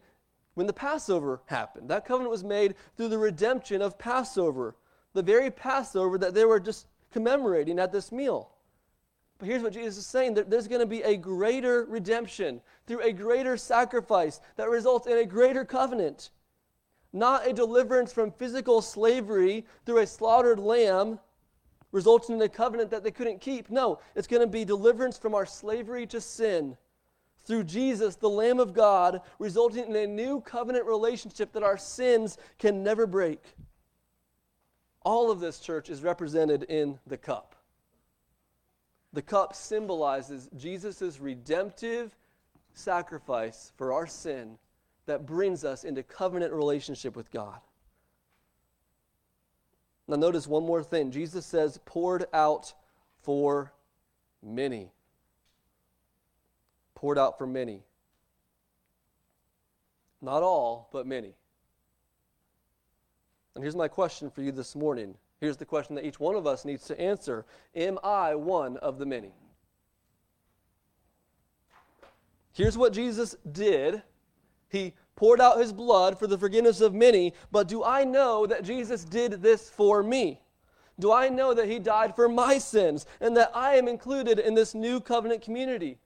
when 0.53 0.67
the 0.67 0.73
Passover 0.73 1.41
happened. 1.47 1.89
That 1.89 2.05
covenant 2.05 2.29
was 2.29 2.43
made 2.43 2.75
through 2.95 3.07
the 3.07 3.17
redemption 3.17 3.81
of 3.81 3.97
Passover, 3.97 4.75
the 5.13 5.23
very 5.23 5.49
Passover 5.49 6.19
that 6.19 6.35
they 6.35 6.45
were 6.45 6.59
just 6.59 6.85
commemorating 7.11 7.79
at 7.79 7.91
this 7.91 8.11
meal. 8.11 8.51
But 9.39 9.47
here's 9.47 9.63
what 9.63 9.73
Jesus 9.73 9.97
is 9.97 10.05
saying 10.05 10.35
there's 10.35 10.67
going 10.67 10.81
to 10.81 10.85
be 10.85 11.01
a 11.01 11.17
greater 11.17 11.85
redemption 11.85 12.61
through 12.85 13.01
a 13.01 13.11
greater 13.11 13.57
sacrifice 13.57 14.39
that 14.55 14.69
results 14.69 15.07
in 15.07 15.17
a 15.17 15.25
greater 15.25 15.65
covenant. 15.65 16.29
Not 17.15 17.47
a 17.47 17.53
deliverance 17.53 18.11
from 18.11 18.29
physical 18.29 18.81
slavery 18.81 19.65
through 19.85 19.99
a 19.99 20.05
slaughtered 20.05 20.59
lamb, 20.59 21.17
resulting 21.93 22.35
in 22.35 22.41
a 22.41 22.49
covenant 22.49 22.91
that 22.91 23.05
they 23.05 23.11
couldn't 23.11 23.39
keep. 23.39 23.69
No, 23.69 23.99
it's 24.15 24.27
going 24.27 24.41
to 24.41 24.47
be 24.47 24.65
deliverance 24.65 25.17
from 25.17 25.33
our 25.33 25.45
slavery 25.45 26.05
to 26.07 26.19
sin 26.19 26.75
through 27.45 27.63
Jesus, 27.63 28.17
the 28.17 28.29
Lamb 28.29 28.59
of 28.59 28.73
God, 28.73 29.21
resulting 29.39 29.85
in 29.85 29.95
a 29.95 30.05
new 30.05 30.41
covenant 30.41 30.85
relationship 30.85 31.53
that 31.53 31.63
our 31.63 31.77
sins 31.77 32.37
can 32.59 32.83
never 32.83 33.07
break. 33.07 33.41
All 35.03 35.31
of 35.31 35.39
this, 35.39 35.59
church, 35.59 35.89
is 35.89 36.03
represented 36.03 36.63
in 36.63 36.99
the 37.07 37.17
cup. 37.17 37.55
The 39.13 39.21
cup 39.21 39.55
symbolizes 39.55 40.49
Jesus' 40.57 41.21
redemptive 41.21 42.13
sacrifice 42.73 43.71
for 43.77 43.93
our 43.93 44.05
sin 44.05 44.57
that 45.05 45.25
brings 45.25 45.63
us 45.63 45.83
into 45.83 46.03
covenant 46.03 46.53
relationship 46.53 47.15
with 47.15 47.31
God. 47.31 47.59
Now, 50.07 50.17
notice 50.17 50.47
one 50.47 50.65
more 50.65 50.83
thing. 50.83 51.11
Jesus 51.11 51.45
says, 51.45 51.79
poured 51.85 52.25
out 52.33 52.73
for 53.21 53.73
many 54.43 54.91
poured 56.95 57.19
out 57.19 57.37
for 57.37 57.45
many. 57.45 57.83
Not 60.21 60.41
all, 60.41 60.89
but 60.91 61.05
many. 61.05 61.35
And 63.53 63.63
here's 63.63 63.75
my 63.75 63.87
question 63.87 64.31
for 64.31 64.41
you 64.41 64.51
this 64.51 64.75
morning. 64.75 65.15
Here's 65.39 65.57
the 65.57 65.65
question 65.65 65.95
that 65.95 66.05
each 66.05 66.19
one 66.19 66.35
of 66.35 66.47
us 66.47 66.65
needs 66.65 66.85
to 66.87 66.99
answer 66.99 67.45
Am 67.75 67.99
I 68.03 68.33
one 68.33 68.77
of 68.77 68.97
the 68.97 69.05
many? 69.05 69.33
Here's 72.53 72.77
what 72.77 72.93
Jesus 72.93 73.35
did 73.51 74.01
He 74.69 74.93
poured 75.15 75.39
out 75.39 75.59
His 75.59 75.71
blood 75.71 76.19
for 76.19 76.27
the 76.27 76.37
forgiveness 76.37 76.81
of 76.81 76.93
many, 76.93 77.33
but 77.51 77.67
do 77.67 77.83
I 77.83 78.03
know 78.03 78.45
that 78.45 78.63
Jesus 78.63 79.03
did 79.03 79.41
this 79.41 79.69
for 79.69 80.03
me? 80.03 80.41
Do 80.99 81.11
I 81.11 81.29
know 81.29 81.53
that 81.53 81.67
He 81.67 81.79
died 81.79 82.15
for 82.15 82.29
my 82.29 82.57
sins 82.57 83.05
and 83.19 83.35
that 83.37 83.51
I 83.53 83.75
am 83.75 83.87
included 83.87 84.39
in 84.39 84.53
this 84.53 84.73
new 84.73 84.99
covenant 84.99 85.41
community? 85.41 85.97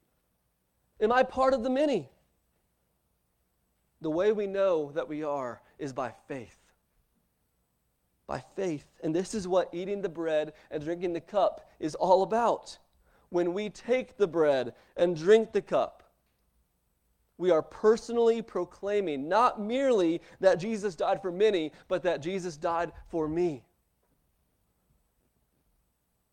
Am 1.02 1.12
I 1.12 1.24
part 1.24 1.54
of 1.54 1.64
the 1.64 1.70
many? 1.70 2.10
The 4.02 4.10
way 4.10 4.32
we 4.32 4.48
know 4.48 4.92
that 4.94 5.08
we 5.08 5.24
are 5.24 5.62
is 5.78 5.94
by 5.94 6.14
faith. 6.28 6.58
By 8.28 8.44
faith. 8.56 8.86
And 9.04 9.16
this 9.16 9.34
is 9.34 9.48
what 9.48 9.74
eating 9.74 10.02
the 10.02 10.10
bread 10.10 10.54
and 10.72 10.84
drinking 10.84 11.14
the 11.14 11.22
cup 11.22 11.70
is 11.80 11.96
all 11.96 12.24
about. 12.24 12.78
When 13.30 13.54
we 13.54 13.70
take 13.70 14.18
the 14.18 14.28
bread 14.28 14.74
and 14.98 15.16
drink 15.16 15.52
the 15.52 15.62
cup, 15.62 16.04
we 17.40 17.50
are 17.50 17.64
personally 17.64 18.42
proclaiming 18.44 19.28
not 19.28 19.60
merely 19.60 20.22
that 20.42 20.60
Jesus 20.60 20.94
died 20.94 21.22
for 21.22 21.32
many, 21.32 21.72
but 21.88 22.04
that 22.04 22.22
Jesus 22.22 22.58
died 22.58 22.92
for 23.08 23.28
me. 23.28 23.64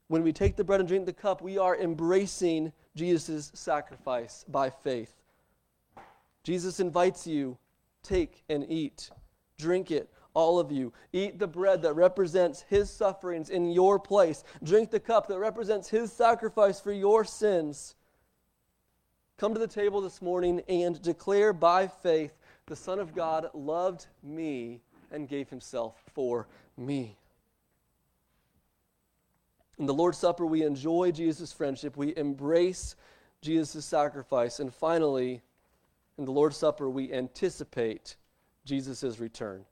When 0.08 0.22
we 0.22 0.32
take 0.32 0.56
the 0.56 0.64
bread 0.64 0.80
and 0.80 0.88
drink 0.88 1.06
the 1.06 1.12
cup, 1.12 1.42
we 1.42 1.58
are 1.58 1.76
embracing 1.76 2.72
Jesus' 2.94 3.50
sacrifice 3.54 4.44
by 4.48 4.70
faith. 4.70 5.14
Jesus 6.42 6.78
invites 6.78 7.26
you 7.26 7.58
take 8.02 8.44
and 8.48 8.64
eat, 8.70 9.10
drink 9.58 9.90
it, 9.90 10.08
all 10.32 10.60
of 10.60 10.70
you. 10.70 10.92
Eat 11.12 11.38
the 11.38 11.46
bread 11.46 11.82
that 11.82 11.94
represents 11.94 12.64
his 12.68 12.88
sufferings 12.90 13.50
in 13.50 13.70
your 13.70 13.98
place, 13.98 14.44
drink 14.62 14.90
the 14.90 15.00
cup 15.00 15.26
that 15.26 15.38
represents 15.38 15.88
his 15.88 16.12
sacrifice 16.12 16.80
for 16.80 16.92
your 16.92 17.24
sins. 17.24 17.95
Come 19.38 19.52
to 19.52 19.60
the 19.60 19.66
table 19.66 20.00
this 20.00 20.22
morning 20.22 20.62
and 20.66 21.00
declare 21.02 21.52
by 21.52 21.88
faith 21.88 22.32
the 22.66 22.76
Son 22.76 22.98
of 22.98 23.14
God 23.14 23.50
loved 23.52 24.06
me 24.22 24.80
and 25.10 25.28
gave 25.28 25.50
himself 25.50 25.94
for 26.14 26.46
me. 26.78 27.16
In 29.78 29.84
the 29.84 29.92
Lord's 29.92 30.16
Supper, 30.16 30.46
we 30.46 30.62
enjoy 30.62 31.12
Jesus' 31.12 31.52
friendship, 31.52 31.98
we 31.98 32.16
embrace 32.16 32.96
Jesus' 33.42 33.84
sacrifice, 33.84 34.58
and 34.58 34.72
finally, 34.72 35.42
in 36.16 36.24
the 36.24 36.32
Lord's 36.32 36.56
Supper, 36.56 36.88
we 36.88 37.12
anticipate 37.12 38.16
Jesus' 38.64 39.18
return. 39.20 39.66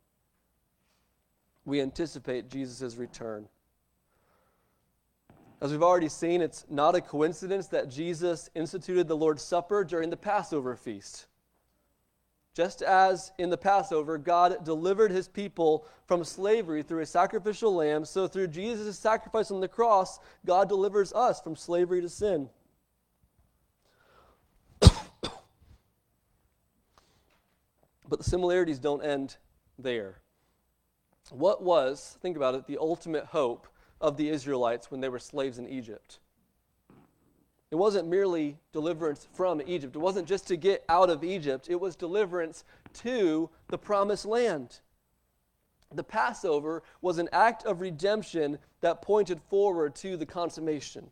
We 1.65 1.81
anticipate 1.81 2.51
Jesus' 2.51 2.97
return. 2.97 3.49
As 5.61 5.71
we've 5.71 5.83
already 5.83 6.09
seen, 6.09 6.41
it's 6.43 6.67
not 6.69 6.95
a 6.95 7.01
coincidence 7.01 7.69
that 7.69 7.89
Jesus 7.89 8.51
instituted 8.55 9.09
the 9.09 9.17
Lord's 9.17 9.43
Supper 9.43 9.85
during 9.85 10.11
the 10.11 10.17
Passover 10.17 10.77
feast. 10.77 11.27
Just 12.55 12.83
as 12.83 13.33
in 13.39 13.51
the 13.51 13.57
Passover, 13.57 14.19
God 14.19 14.65
delivered 14.65 15.11
his 15.11 15.27
people 15.27 15.87
from 16.07 16.23
slavery 16.23 16.83
through 16.83 17.01
a 17.03 17.07
sacrificial 17.07 17.75
lamb, 17.75 18.05
so 18.05 18.29
through 18.29 18.49
Jesus' 18.49 18.99
sacrifice 18.99 19.51
on 19.51 19.61
the 19.61 19.69
cross, 19.69 20.21
God 20.47 20.69
delivers 20.69 21.13
us 21.13 21.41
from 21.41 21.57
slavery 21.57 22.01
to 22.01 22.09
sin. 22.09 22.49
but 24.81 24.99
the 28.19 28.23
similarities 28.23 28.79
don't 28.79 29.05
end 29.05 29.37
there. 29.79 30.21
What 31.31 31.63
was, 31.63 32.19
think 32.23 32.37
about 32.37 32.55
it, 32.55 32.67
the 32.67 32.79
ultimate 32.79 33.25
hope 33.27 33.67
of 34.05 34.19
the 34.19 34.29
Israelites 34.29 34.91
when 34.91 35.01
they 35.01 35.09
were 35.09 35.19
slaves 35.19 35.59
in 35.59 35.67
Egypt? 35.67 36.19
It 37.71 37.77
wasn't 37.77 38.07
merely 38.07 38.59
deliverance 38.71 39.27
from 39.33 39.63
Egypt. 39.67 39.97
It 39.97 39.99
wasn't 39.99 40.29
just 40.29 40.47
to 40.49 40.57
get 40.57 40.85
out 40.91 41.09
of 41.09 41.25
Egypt, 41.25 41.69
it 41.71 41.81
was 41.81 41.97
deliverance 41.97 42.65
to 43.03 43.49
the 43.69 43.79
promised 43.79 44.27
land. 44.27 44.81
The 45.93 46.05
Passover 46.05 46.83
was 47.01 47.17
an 47.17 47.31
act 47.33 47.65
of 47.65 47.81
redemption 47.81 48.59
that 48.83 49.01
pointed 49.01 49.41
forward 49.49 49.95
to 49.97 50.19
the 50.19 50.27
consummation. 50.27 51.11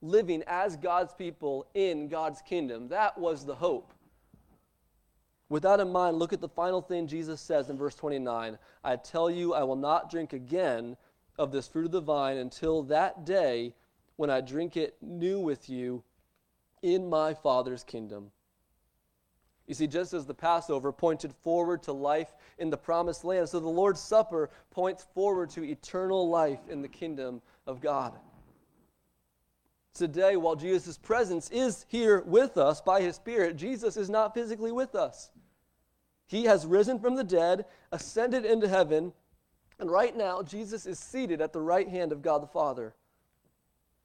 Living 0.00 0.42
as 0.46 0.76
God's 0.76 1.12
people 1.12 1.66
in 1.74 2.08
God's 2.08 2.40
kingdom. 2.40 2.88
That 2.88 3.18
was 3.18 3.44
the 3.44 3.54
hope. 3.54 3.92
With 5.50 5.62
that 5.64 5.80
in 5.80 5.90
mind, 5.92 6.18
look 6.18 6.32
at 6.32 6.40
the 6.40 6.48
final 6.48 6.80
thing 6.80 7.06
Jesus 7.06 7.40
says 7.40 7.68
in 7.68 7.76
verse 7.76 7.94
29 7.94 8.56
I 8.82 8.96
tell 8.96 9.30
you, 9.30 9.52
I 9.52 9.62
will 9.64 9.76
not 9.76 10.10
drink 10.10 10.32
again 10.32 10.96
of 11.38 11.52
this 11.52 11.68
fruit 11.68 11.86
of 11.86 11.92
the 11.92 12.00
vine 12.00 12.36
until 12.36 12.82
that 12.84 13.24
day 13.24 13.74
when 14.16 14.30
I 14.30 14.40
drink 14.40 14.76
it 14.76 14.96
new 15.00 15.38
with 15.40 15.70
you 15.70 16.02
in 16.82 17.08
my 17.08 17.34
Father's 17.34 17.84
kingdom. 17.84 18.30
You 19.66 19.74
see, 19.74 19.86
just 19.86 20.14
as 20.14 20.24
the 20.24 20.34
Passover 20.34 20.92
pointed 20.92 21.32
forward 21.42 21.82
to 21.84 21.92
life 21.92 22.34
in 22.58 22.70
the 22.70 22.76
promised 22.76 23.22
land, 23.22 23.48
so 23.48 23.60
the 23.60 23.68
Lord's 23.68 24.00
Supper 24.00 24.50
points 24.70 25.06
forward 25.14 25.50
to 25.50 25.62
eternal 25.62 26.28
life 26.28 26.60
in 26.68 26.80
the 26.80 26.88
kingdom 26.88 27.42
of 27.66 27.80
God. 27.80 28.14
Today, 29.92 30.36
while 30.36 30.56
Jesus' 30.56 30.96
presence 30.96 31.50
is 31.50 31.84
here 31.88 32.22
with 32.24 32.56
us 32.56 32.80
by 32.80 33.02
his 33.02 33.16
Spirit, 33.16 33.56
Jesus 33.56 33.96
is 33.96 34.08
not 34.08 34.32
physically 34.32 34.72
with 34.72 34.94
us. 34.94 35.30
He 36.26 36.44
has 36.44 36.66
risen 36.66 36.98
from 36.98 37.16
the 37.16 37.24
dead, 37.24 37.66
ascended 37.92 38.44
into 38.44 38.68
heaven, 38.68 39.12
And 39.78 39.90
right 39.90 40.16
now, 40.16 40.42
Jesus 40.42 40.86
is 40.86 40.98
seated 40.98 41.40
at 41.40 41.52
the 41.52 41.60
right 41.60 41.88
hand 41.88 42.12
of 42.12 42.22
God 42.22 42.42
the 42.42 42.48
Father. 42.48 42.94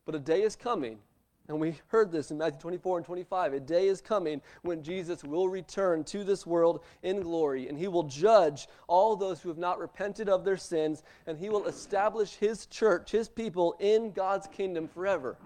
But 0.05 0.15
a 0.15 0.19
day 0.19 0.43
is 0.43 0.55
coming, 0.55 0.99
and 1.47 1.59
we 1.59 1.79
heard 1.87 2.11
this 2.11 2.29
in 2.29 2.37
Matthew 2.37 2.59
24 2.59 2.97
and 2.97 3.05
25. 3.05 3.53
A 3.53 3.59
day 3.59 3.87
is 3.87 4.01
coming 4.01 4.41
when 4.61 4.83
Jesus 4.83 5.23
will 5.23 5.49
return 5.49 6.03
to 6.05 6.23
this 6.23 6.45
world 6.45 6.83
in 7.01 7.21
glory, 7.21 7.67
and 7.67 7.77
he 7.77 7.87
will 7.87 8.03
judge 8.03 8.67
all 8.87 9.15
those 9.15 9.41
who 9.41 9.49
have 9.49 9.57
not 9.57 9.79
repented 9.79 10.29
of 10.29 10.45
their 10.45 10.57
sins, 10.57 11.03
and 11.25 11.37
he 11.37 11.49
will 11.49 11.65
establish 11.65 12.35
his 12.35 12.65
church, 12.67 13.11
his 13.11 13.27
people, 13.27 13.75
in 13.79 14.11
God's 14.11 14.47
kingdom 14.47 14.87
forever. 14.87 15.37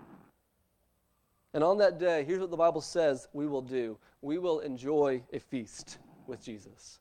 And 1.54 1.64
on 1.64 1.78
that 1.78 1.98
day, 1.98 2.24
here's 2.24 2.40
what 2.40 2.52
the 2.52 2.58
Bible 2.58 2.82
says 2.82 3.28
we 3.34 3.48
will 3.48 3.62
do 3.62 3.98
we 4.22 4.38
will 4.38 4.60
enjoy 4.60 5.22
a 5.32 5.40
feast 5.40 6.00
with 6.28 6.44
Jesus. 6.44 7.00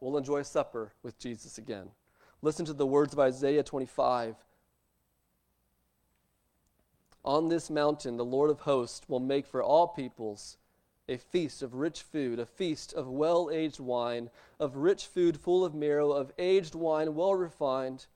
We'll 0.00 0.16
enjoy 0.16 0.42
supper 0.42 0.92
with 1.02 1.18
Jesus 1.18 1.58
again. 1.58 1.88
Listen 2.40 2.64
to 2.66 2.72
the 2.72 2.86
words 2.86 3.12
of 3.12 3.18
Isaiah 3.18 3.62
25. 3.62 4.36
On 7.24 7.48
this 7.48 7.68
mountain, 7.68 8.16
the 8.16 8.24
Lord 8.24 8.50
of 8.50 8.60
hosts 8.60 9.08
will 9.08 9.20
make 9.20 9.46
for 9.46 9.62
all 9.62 9.88
peoples 9.88 10.56
a 11.08 11.16
feast 11.16 11.62
of 11.62 11.74
rich 11.74 12.02
food, 12.02 12.38
a 12.38 12.46
feast 12.46 12.92
of 12.92 13.08
well 13.08 13.50
aged 13.50 13.80
wine, 13.80 14.30
of 14.60 14.76
rich 14.76 15.06
food 15.06 15.40
full 15.40 15.64
of 15.64 15.74
marrow, 15.74 16.12
of 16.12 16.32
aged 16.38 16.74
wine 16.74 17.14
well 17.14 17.34
refined. 17.34 18.06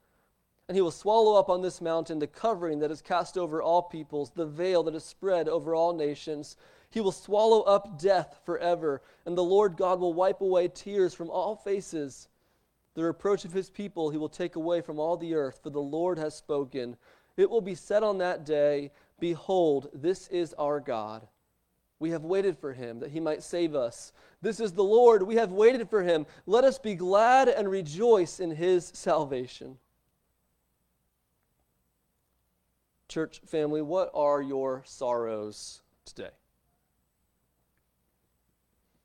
And 0.68 0.77
he 0.77 0.83
will 0.83 0.90
swallow 0.90 1.38
up 1.38 1.49
on 1.49 1.62
this 1.62 1.81
mountain 1.81 2.18
the 2.18 2.27
covering 2.27 2.79
that 2.79 2.90
is 2.90 3.03
cast 3.03 3.37
over 3.37 3.61
all 3.61 3.83
peoples, 3.83 4.31
the 4.31 4.47
veil 4.47 4.83
that 4.85 4.95
is 4.95 5.05
spread 5.05 5.49
over 5.49 5.75
all 5.75 5.92
nations. 5.95 6.57
He 6.92 7.00
will 7.00 7.12
swallow 7.12 7.62
up 7.62 7.98
death 7.98 8.40
forever, 8.44 9.02
and 9.24 9.37
the 9.37 9.42
Lord 9.42 9.76
God 9.76 9.98
will 9.98 10.12
wipe 10.12 10.42
away 10.42 10.68
tears 10.68 11.14
from 11.14 11.31
all 11.31 11.57
faces. 11.57 12.28
The 12.94 13.05
reproach 13.05 13.44
of 13.46 13.52
his 13.52 13.70
people 13.70 14.11
he 14.11 14.18
will 14.18 14.28
take 14.28 14.57
away 14.57 14.83
from 14.83 14.98
all 14.98 15.16
the 15.16 15.35
earth, 15.35 15.61
for 15.62 15.70
the 15.70 15.81
Lord 15.81 16.18
has 16.18 16.35
spoken. 16.35 16.96
It 17.37 17.48
will 17.48 17.62
be 17.62 17.74
said 17.74 18.02
on 18.02 18.18
that 18.18 18.44
day, 18.44 18.90
Behold, 19.18 19.88
this 19.94 20.28
is 20.28 20.52
our 20.55 20.81
God. 20.81 21.26
We 21.98 22.11
have 22.11 22.24
waited 22.24 22.59
for 22.59 22.72
him 22.72 23.00
that 23.00 23.12
he 23.12 23.20
might 23.20 23.42
save 23.42 23.74
us. 23.74 24.12
This 24.42 24.61
is 24.61 24.72
the 24.72 24.85
Lord. 24.85 25.22
We 25.22 25.37
have 25.37 25.52
waited 25.52 25.88
for 25.88 26.02
him. 26.02 26.26
Let 26.46 26.64
us 26.64 26.78
be 26.78 26.94
glad 26.94 27.48
and 27.48 27.70
rejoice 27.70 28.40
in 28.40 28.50
his 28.50 28.90
salvation. 28.92 29.78
Church 33.09 33.40
family, 33.46 33.81
what 33.81 34.11
are 34.12 34.42
your 34.42 34.83
sorrows 34.85 35.81
today? 36.05 36.31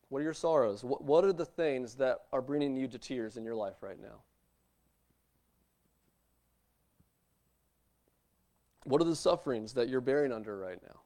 What 0.10 0.20
are 0.20 0.24
your 0.24 0.34
sorrows? 0.34 0.84
What, 0.84 1.04
what 1.04 1.26
are 1.26 1.34
the 1.34 1.46
things 1.46 1.96
that 1.96 2.20
are 2.32 2.42
bringing 2.42 2.76
you 2.76 2.88
to 2.88 2.98
tears 2.98 3.38
in 3.38 3.44
your 3.44 3.56
life 3.56 3.76
right 3.82 4.02
now? 4.02 4.22
What 8.86 9.02
are 9.02 9.06
the 9.06 9.16
sufferings 9.16 9.74
that 9.74 9.90
you're 9.90 10.00
bearing 10.00 10.32
under 10.32 10.58
right 10.58 10.80
now? 10.82 11.02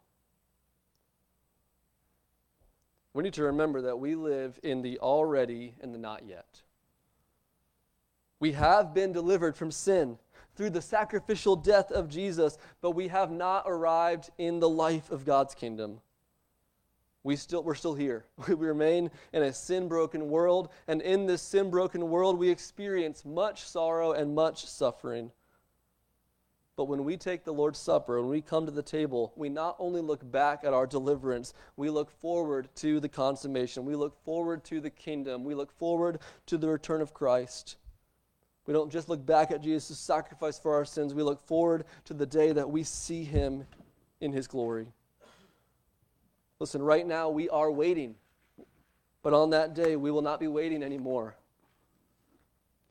We 3.13 3.23
need 3.23 3.33
to 3.33 3.43
remember 3.43 3.81
that 3.81 3.99
we 3.99 4.15
live 4.15 4.59
in 4.63 4.83
the 4.83 4.99
already 4.99 5.73
and 5.81 5.93
the 5.93 5.97
not 5.97 6.25
yet. 6.25 6.61
We 8.39 8.53
have 8.53 8.93
been 8.93 9.11
delivered 9.11 9.57
from 9.57 9.71
sin 9.71 10.17
through 10.55 10.69
the 10.69 10.81
sacrificial 10.81 11.55
death 11.55 11.91
of 11.91 12.07
Jesus, 12.07 12.57
but 12.81 12.91
we 12.91 13.07
have 13.07 13.31
not 13.31 13.63
arrived 13.65 14.29
in 14.37 14.59
the 14.59 14.69
life 14.69 15.11
of 15.11 15.25
God's 15.25 15.55
kingdom 15.55 16.01
we 17.23 17.35
still, 17.35 17.63
we're 17.63 17.75
still 17.75 17.95
here. 17.95 18.25
We 18.47 18.55
remain 18.55 19.11
in 19.33 19.43
a 19.43 19.53
sin 19.53 19.87
broken 19.87 20.29
world, 20.29 20.69
and 20.87 21.01
in 21.01 21.27
this 21.27 21.41
sin 21.41 21.69
broken 21.69 22.09
world, 22.09 22.39
we 22.39 22.49
experience 22.49 23.23
much 23.25 23.63
sorrow 23.63 24.11
and 24.13 24.33
much 24.33 24.65
suffering. 24.65 25.31
But 26.75 26.85
when 26.85 27.03
we 27.03 27.17
take 27.17 27.43
the 27.43 27.53
Lord's 27.53 27.77
Supper, 27.77 28.19
when 28.19 28.29
we 28.29 28.41
come 28.41 28.65
to 28.65 28.71
the 28.71 28.81
table, 28.81 29.33
we 29.35 29.49
not 29.49 29.75
only 29.77 30.01
look 30.01 30.29
back 30.31 30.63
at 30.63 30.73
our 30.73 30.87
deliverance, 30.87 31.53
we 31.75 31.89
look 31.89 32.09
forward 32.09 32.69
to 32.77 32.99
the 32.99 33.09
consummation. 33.09 33.85
We 33.85 33.95
look 33.95 34.15
forward 34.23 34.63
to 34.65 34.79
the 34.79 34.89
kingdom. 34.89 35.43
We 35.43 35.53
look 35.53 35.71
forward 35.71 36.19
to 36.47 36.57
the 36.57 36.69
return 36.69 37.01
of 37.01 37.13
Christ. 37.13 37.75
We 38.65 38.73
don't 38.73 38.91
just 38.91 39.09
look 39.09 39.23
back 39.25 39.51
at 39.51 39.61
Jesus' 39.61 39.99
sacrifice 39.99 40.57
for 40.57 40.73
our 40.73 40.85
sins, 40.85 41.13
we 41.13 41.23
look 41.23 41.45
forward 41.45 41.85
to 42.05 42.13
the 42.13 42.25
day 42.25 42.51
that 42.51 42.69
we 42.69 42.83
see 42.83 43.23
him 43.23 43.65
in 44.19 44.31
his 44.31 44.47
glory. 44.47 44.87
Listen, 46.61 46.83
right 46.83 47.07
now 47.07 47.27
we 47.27 47.49
are 47.49 47.71
waiting, 47.71 48.13
but 49.23 49.33
on 49.33 49.49
that 49.49 49.73
day 49.73 49.95
we 49.95 50.11
will 50.11 50.21
not 50.21 50.39
be 50.39 50.47
waiting 50.47 50.83
anymore. 50.83 51.35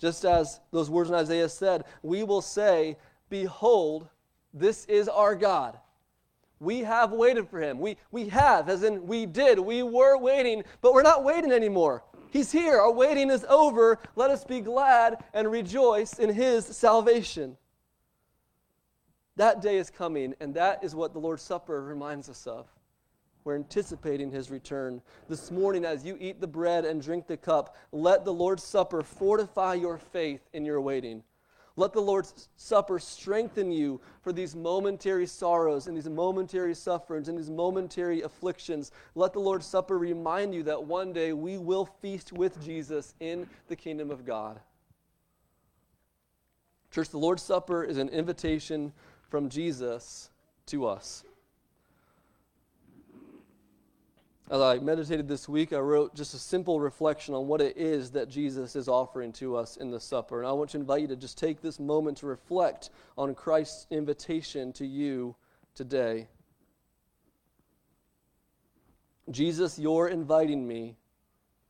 Just 0.00 0.24
as 0.24 0.58
those 0.72 0.90
words 0.90 1.08
in 1.08 1.14
Isaiah 1.14 1.48
said, 1.48 1.84
we 2.02 2.24
will 2.24 2.42
say, 2.42 2.96
Behold, 3.28 4.08
this 4.52 4.86
is 4.86 5.08
our 5.08 5.36
God. 5.36 5.78
We 6.58 6.80
have 6.80 7.12
waited 7.12 7.48
for 7.48 7.60
him. 7.60 7.78
We, 7.78 7.96
we 8.10 8.28
have, 8.30 8.68
as 8.68 8.82
in 8.82 9.06
we 9.06 9.24
did. 9.24 9.60
We 9.60 9.84
were 9.84 10.18
waiting, 10.18 10.64
but 10.80 10.92
we're 10.92 11.02
not 11.02 11.22
waiting 11.22 11.52
anymore. 11.52 12.02
He's 12.32 12.50
here. 12.50 12.80
Our 12.80 12.92
waiting 12.92 13.30
is 13.30 13.46
over. 13.48 14.00
Let 14.16 14.32
us 14.32 14.42
be 14.42 14.60
glad 14.60 15.22
and 15.32 15.48
rejoice 15.48 16.14
in 16.14 16.30
his 16.30 16.66
salvation. 16.66 17.56
That 19.36 19.62
day 19.62 19.76
is 19.76 19.90
coming, 19.90 20.34
and 20.40 20.54
that 20.54 20.82
is 20.82 20.96
what 20.96 21.12
the 21.12 21.20
Lord's 21.20 21.42
Supper 21.42 21.84
reminds 21.84 22.28
us 22.28 22.48
of. 22.48 22.66
We're 23.44 23.56
anticipating 23.56 24.30
his 24.30 24.50
return. 24.50 25.00
This 25.28 25.50
morning, 25.50 25.84
as 25.84 26.04
you 26.04 26.16
eat 26.20 26.40
the 26.40 26.46
bread 26.46 26.84
and 26.84 27.00
drink 27.00 27.26
the 27.26 27.36
cup, 27.36 27.76
let 27.90 28.24
the 28.24 28.32
Lord's 28.32 28.62
Supper 28.62 29.02
fortify 29.02 29.74
your 29.74 29.98
faith 29.98 30.48
in 30.52 30.64
your 30.64 30.80
waiting. 30.80 31.22
Let 31.76 31.94
the 31.94 32.02
Lord's 32.02 32.48
Supper 32.56 32.98
strengthen 32.98 33.72
you 33.72 34.00
for 34.22 34.32
these 34.32 34.54
momentary 34.54 35.26
sorrows 35.26 35.86
and 35.86 35.96
these 35.96 36.08
momentary 36.08 36.74
sufferings 36.74 37.28
and 37.28 37.38
these 37.38 37.48
momentary 37.48 38.20
afflictions. 38.20 38.92
Let 39.14 39.32
the 39.32 39.38
Lord's 39.38 39.66
Supper 39.66 39.96
remind 39.96 40.54
you 40.54 40.62
that 40.64 40.84
one 40.84 41.14
day 41.14 41.32
we 41.32 41.56
will 41.56 41.86
feast 41.86 42.32
with 42.32 42.62
Jesus 42.62 43.14
in 43.20 43.48
the 43.68 43.76
kingdom 43.76 44.10
of 44.10 44.26
God. 44.26 44.60
Church, 46.90 47.08
the 47.08 47.18
Lord's 47.18 47.42
Supper 47.42 47.84
is 47.84 47.96
an 47.96 48.10
invitation 48.10 48.92
from 49.30 49.48
Jesus 49.48 50.30
to 50.66 50.86
us. 50.86 51.24
As 54.50 54.60
I 54.60 54.78
meditated 54.80 55.28
this 55.28 55.48
week, 55.48 55.72
I 55.72 55.78
wrote 55.78 56.16
just 56.16 56.34
a 56.34 56.38
simple 56.38 56.80
reflection 56.80 57.34
on 57.34 57.46
what 57.46 57.60
it 57.60 57.76
is 57.76 58.10
that 58.10 58.28
Jesus 58.28 58.74
is 58.74 58.88
offering 58.88 59.32
to 59.34 59.54
us 59.54 59.76
in 59.76 59.92
the 59.92 60.00
supper. 60.00 60.40
And 60.40 60.48
I 60.48 60.50
want 60.50 60.70
to 60.70 60.76
invite 60.76 61.02
you 61.02 61.06
to 61.06 61.16
just 61.16 61.38
take 61.38 61.62
this 61.62 61.78
moment 61.78 62.18
to 62.18 62.26
reflect 62.26 62.90
on 63.16 63.32
Christ's 63.36 63.86
invitation 63.90 64.72
to 64.72 64.84
you 64.84 65.36
today. 65.76 66.26
Jesus, 69.30 69.78
you're 69.78 70.08
inviting 70.08 70.66
me, 70.66 70.96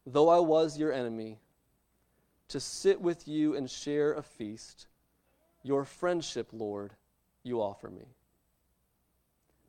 though 0.07 0.31
I 0.31 0.39
was 0.39 0.79
your 0.79 0.91
enemy, 0.91 1.39
to 2.49 2.61
sit 2.61 2.99
with 2.99 3.29
you 3.29 3.57
and 3.57 3.69
share 3.69 4.15
a 4.15 4.23
feast. 4.23 4.87
Your 5.63 5.85
friendship, 5.85 6.49
Lord, 6.51 6.95
you 7.43 7.61
offer 7.61 7.91
me. 7.91 8.07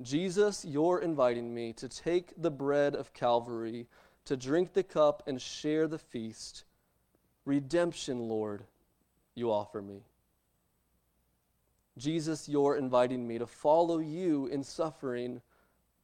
Jesus, 0.04 0.66
you're 0.66 1.00
inviting 1.00 1.54
me 1.54 1.74
to 1.74 1.88
take 1.88 2.34
the 2.38 2.52
bread 2.52 2.96
of 2.96 3.14
Calvary, 3.14 3.88
to 4.26 4.38
drink 4.38 4.74
the 4.74 4.84
cup 4.84 5.24
and 5.28 5.42
share 5.42 5.88
the 5.88 5.98
feast. 5.98 6.64
Redemption, 7.46 8.20
Lord, 8.20 8.64
you 9.36 9.52
offer 9.52 9.82
me. 9.82 10.02
Jesus, 11.98 12.48
you're 12.48 12.78
inviting 12.78 13.28
me 13.28 13.38
to 13.38 13.46
follow 13.46 14.00
you 14.00 14.48
in 14.48 14.64
suffering 14.64 15.42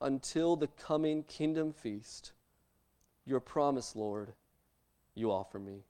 until 0.02 0.56
the 0.56 0.68
coming 0.68 1.24
kingdom 1.24 1.74
feast. 1.74 2.34
Your 3.26 3.40
promise, 3.40 3.96
Lord, 3.96 4.34
you 5.16 5.32
offer 5.32 5.60
me. 5.60 5.84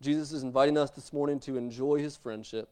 Jesus 0.00 0.32
is 0.32 0.42
inviting 0.42 0.76
us 0.76 0.90
this 0.90 1.12
morning 1.12 1.38
to 1.40 1.56
enjoy 1.56 1.98
his 2.00 2.16
friendship 2.16 2.68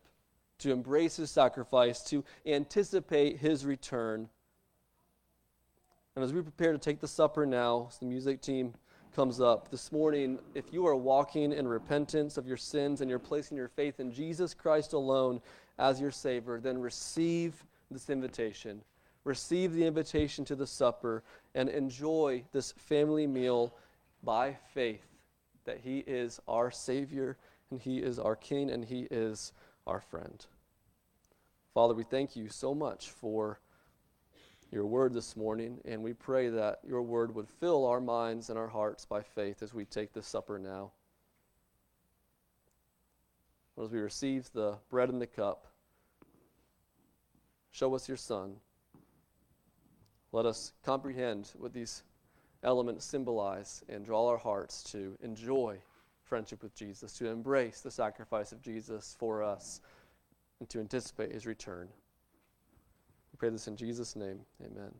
to 0.60 0.72
embrace 0.72 1.16
his 1.16 1.30
sacrifice, 1.30 2.02
to 2.04 2.24
anticipate 2.46 3.38
his 3.38 3.64
return. 3.64 4.28
And 6.14 6.24
as 6.24 6.32
we 6.32 6.42
prepare 6.42 6.72
to 6.72 6.78
take 6.78 7.00
the 7.00 7.08
supper 7.08 7.46
now, 7.46 7.88
as 7.90 7.98
the 7.98 8.06
music 8.06 8.40
team 8.40 8.74
comes 9.14 9.40
up 9.40 9.70
this 9.70 9.90
morning, 9.90 10.38
if 10.54 10.72
you 10.72 10.86
are 10.86 10.96
walking 10.96 11.52
in 11.52 11.66
repentance 11.66 12.36
of 12.36 12.46
your 12.46 12.56
sins 12.56 13.00
and 13.00 13.10
you're 13.10 13.18
placing 13.18 13.56
your 13.56 13.68
faith 13.68 14.00
in 14.00 14.12
Jesus 14.12 14.54
Christ 14.54 14.92
alone 14.92 15.40
as 15.78 16.00
your 16.00 16.10
Savior, 16.10 16.60
then 16.60 16.78
receive 16.78 17.64
this 17.90 18.10
invitation. 18.10 18.82
Receive 19.24 19.72
the 19.72 19.84
invitation 19.84 20.44
to 20.46 20.54
the 20.54 20.66
supper 20.66 21.22
and 21.54 21.68
enjoy 21.68 22.44
this 22.52 22.72
family 22.72 23.26
meal 23.26 23.74
by 24.22 24.56
faith 24.72 25.06
that 25.64 25.78
He 25.78 25.98
is 26.00 26.40
our 26.48 26.70
Savior 26.70 27.36
and 27.70 27.80
He 27.80 27.98
is 27.98 28.18
our 28.18 28.36
King 28.36 28.70
and 28.70 28.84
He 28.84 29.06
is 29.10 29.52
our 29.90 30.00
friend. 30.00 30.46
Father, 31.74 31.94
we 31.94 32.04
thank 32.04 32.36
you 32.36 32.48
so 32.48 32.74
much 32.74 33.10
for 33.10 33.58
your 34.70 34.86
word 34.86 35.12
this 35.12 35.36
morning, 35.36 35.80
and 35.84 36.00
we 36.00 36.12
pray 36.12 36.48
that 36.48 36.78
your 36.86 37.02
word 37.02 37.34
would 37.34 37.48
fill 37.48 37.84
our 37.86 38.00
minds 38.00 38.50
and 38.50 38.58
our 38.58 38.68
hearts 38.68 39.04
by 39.04 39.20
faith 39.20 39.64
as 39.64 39.74
we 39.74 39.84
take 39.84 40.12
this 40.12 40.28
supper 40.28 40.58
now. 40.58 40.92
as 43.82 43.90
we 43.90 43.98
receive 43.98 44.48
the 44.52 44.76
bread 44.90 45.08
and 45.08 45.22
the 45.22 45.26
cup, 45.26 45.66
show 47.70 47.94
us 47.94 48.06
your 48.06 48.16
Son. 48.16 48.56
Let 50.32 50.44
us 50.44 50.72
comprehend 50.84 51.50
what 51.56 51.72
these 51.72 52.02
elements 52.62 53.06
symbolize 53.06 53.82
and 53.88 54.04
draw 54.04 54.28
our 54.28 54.36
hearts 54.36 54.82
to 54.92 55.16
enjoy 55.22 55.78
friendship 56.30 56.62
with 56.62 56.74
Jesus, 56.74 57.12
to 57.18 57.28
embrace 57.28 57.82
the 57.82 57.90
sacrifice 57.90 58.52
of 58.52 58.62
Jesus 58.62 59.14
for 59.18 59.42
us, 59.42 59.82
and 60.60 60.68
to 60.70 60.80
anticipate 60.80 61.32
his 61.32 61.44
return. 61.44 61.88
We 63.32 63.36
pray 63.36 63.50
this 63.50 63.66
in 63.66 63.76
Jesus' 63.76 64.16
name. 64.16 64.40
Amen. 64.64 64.94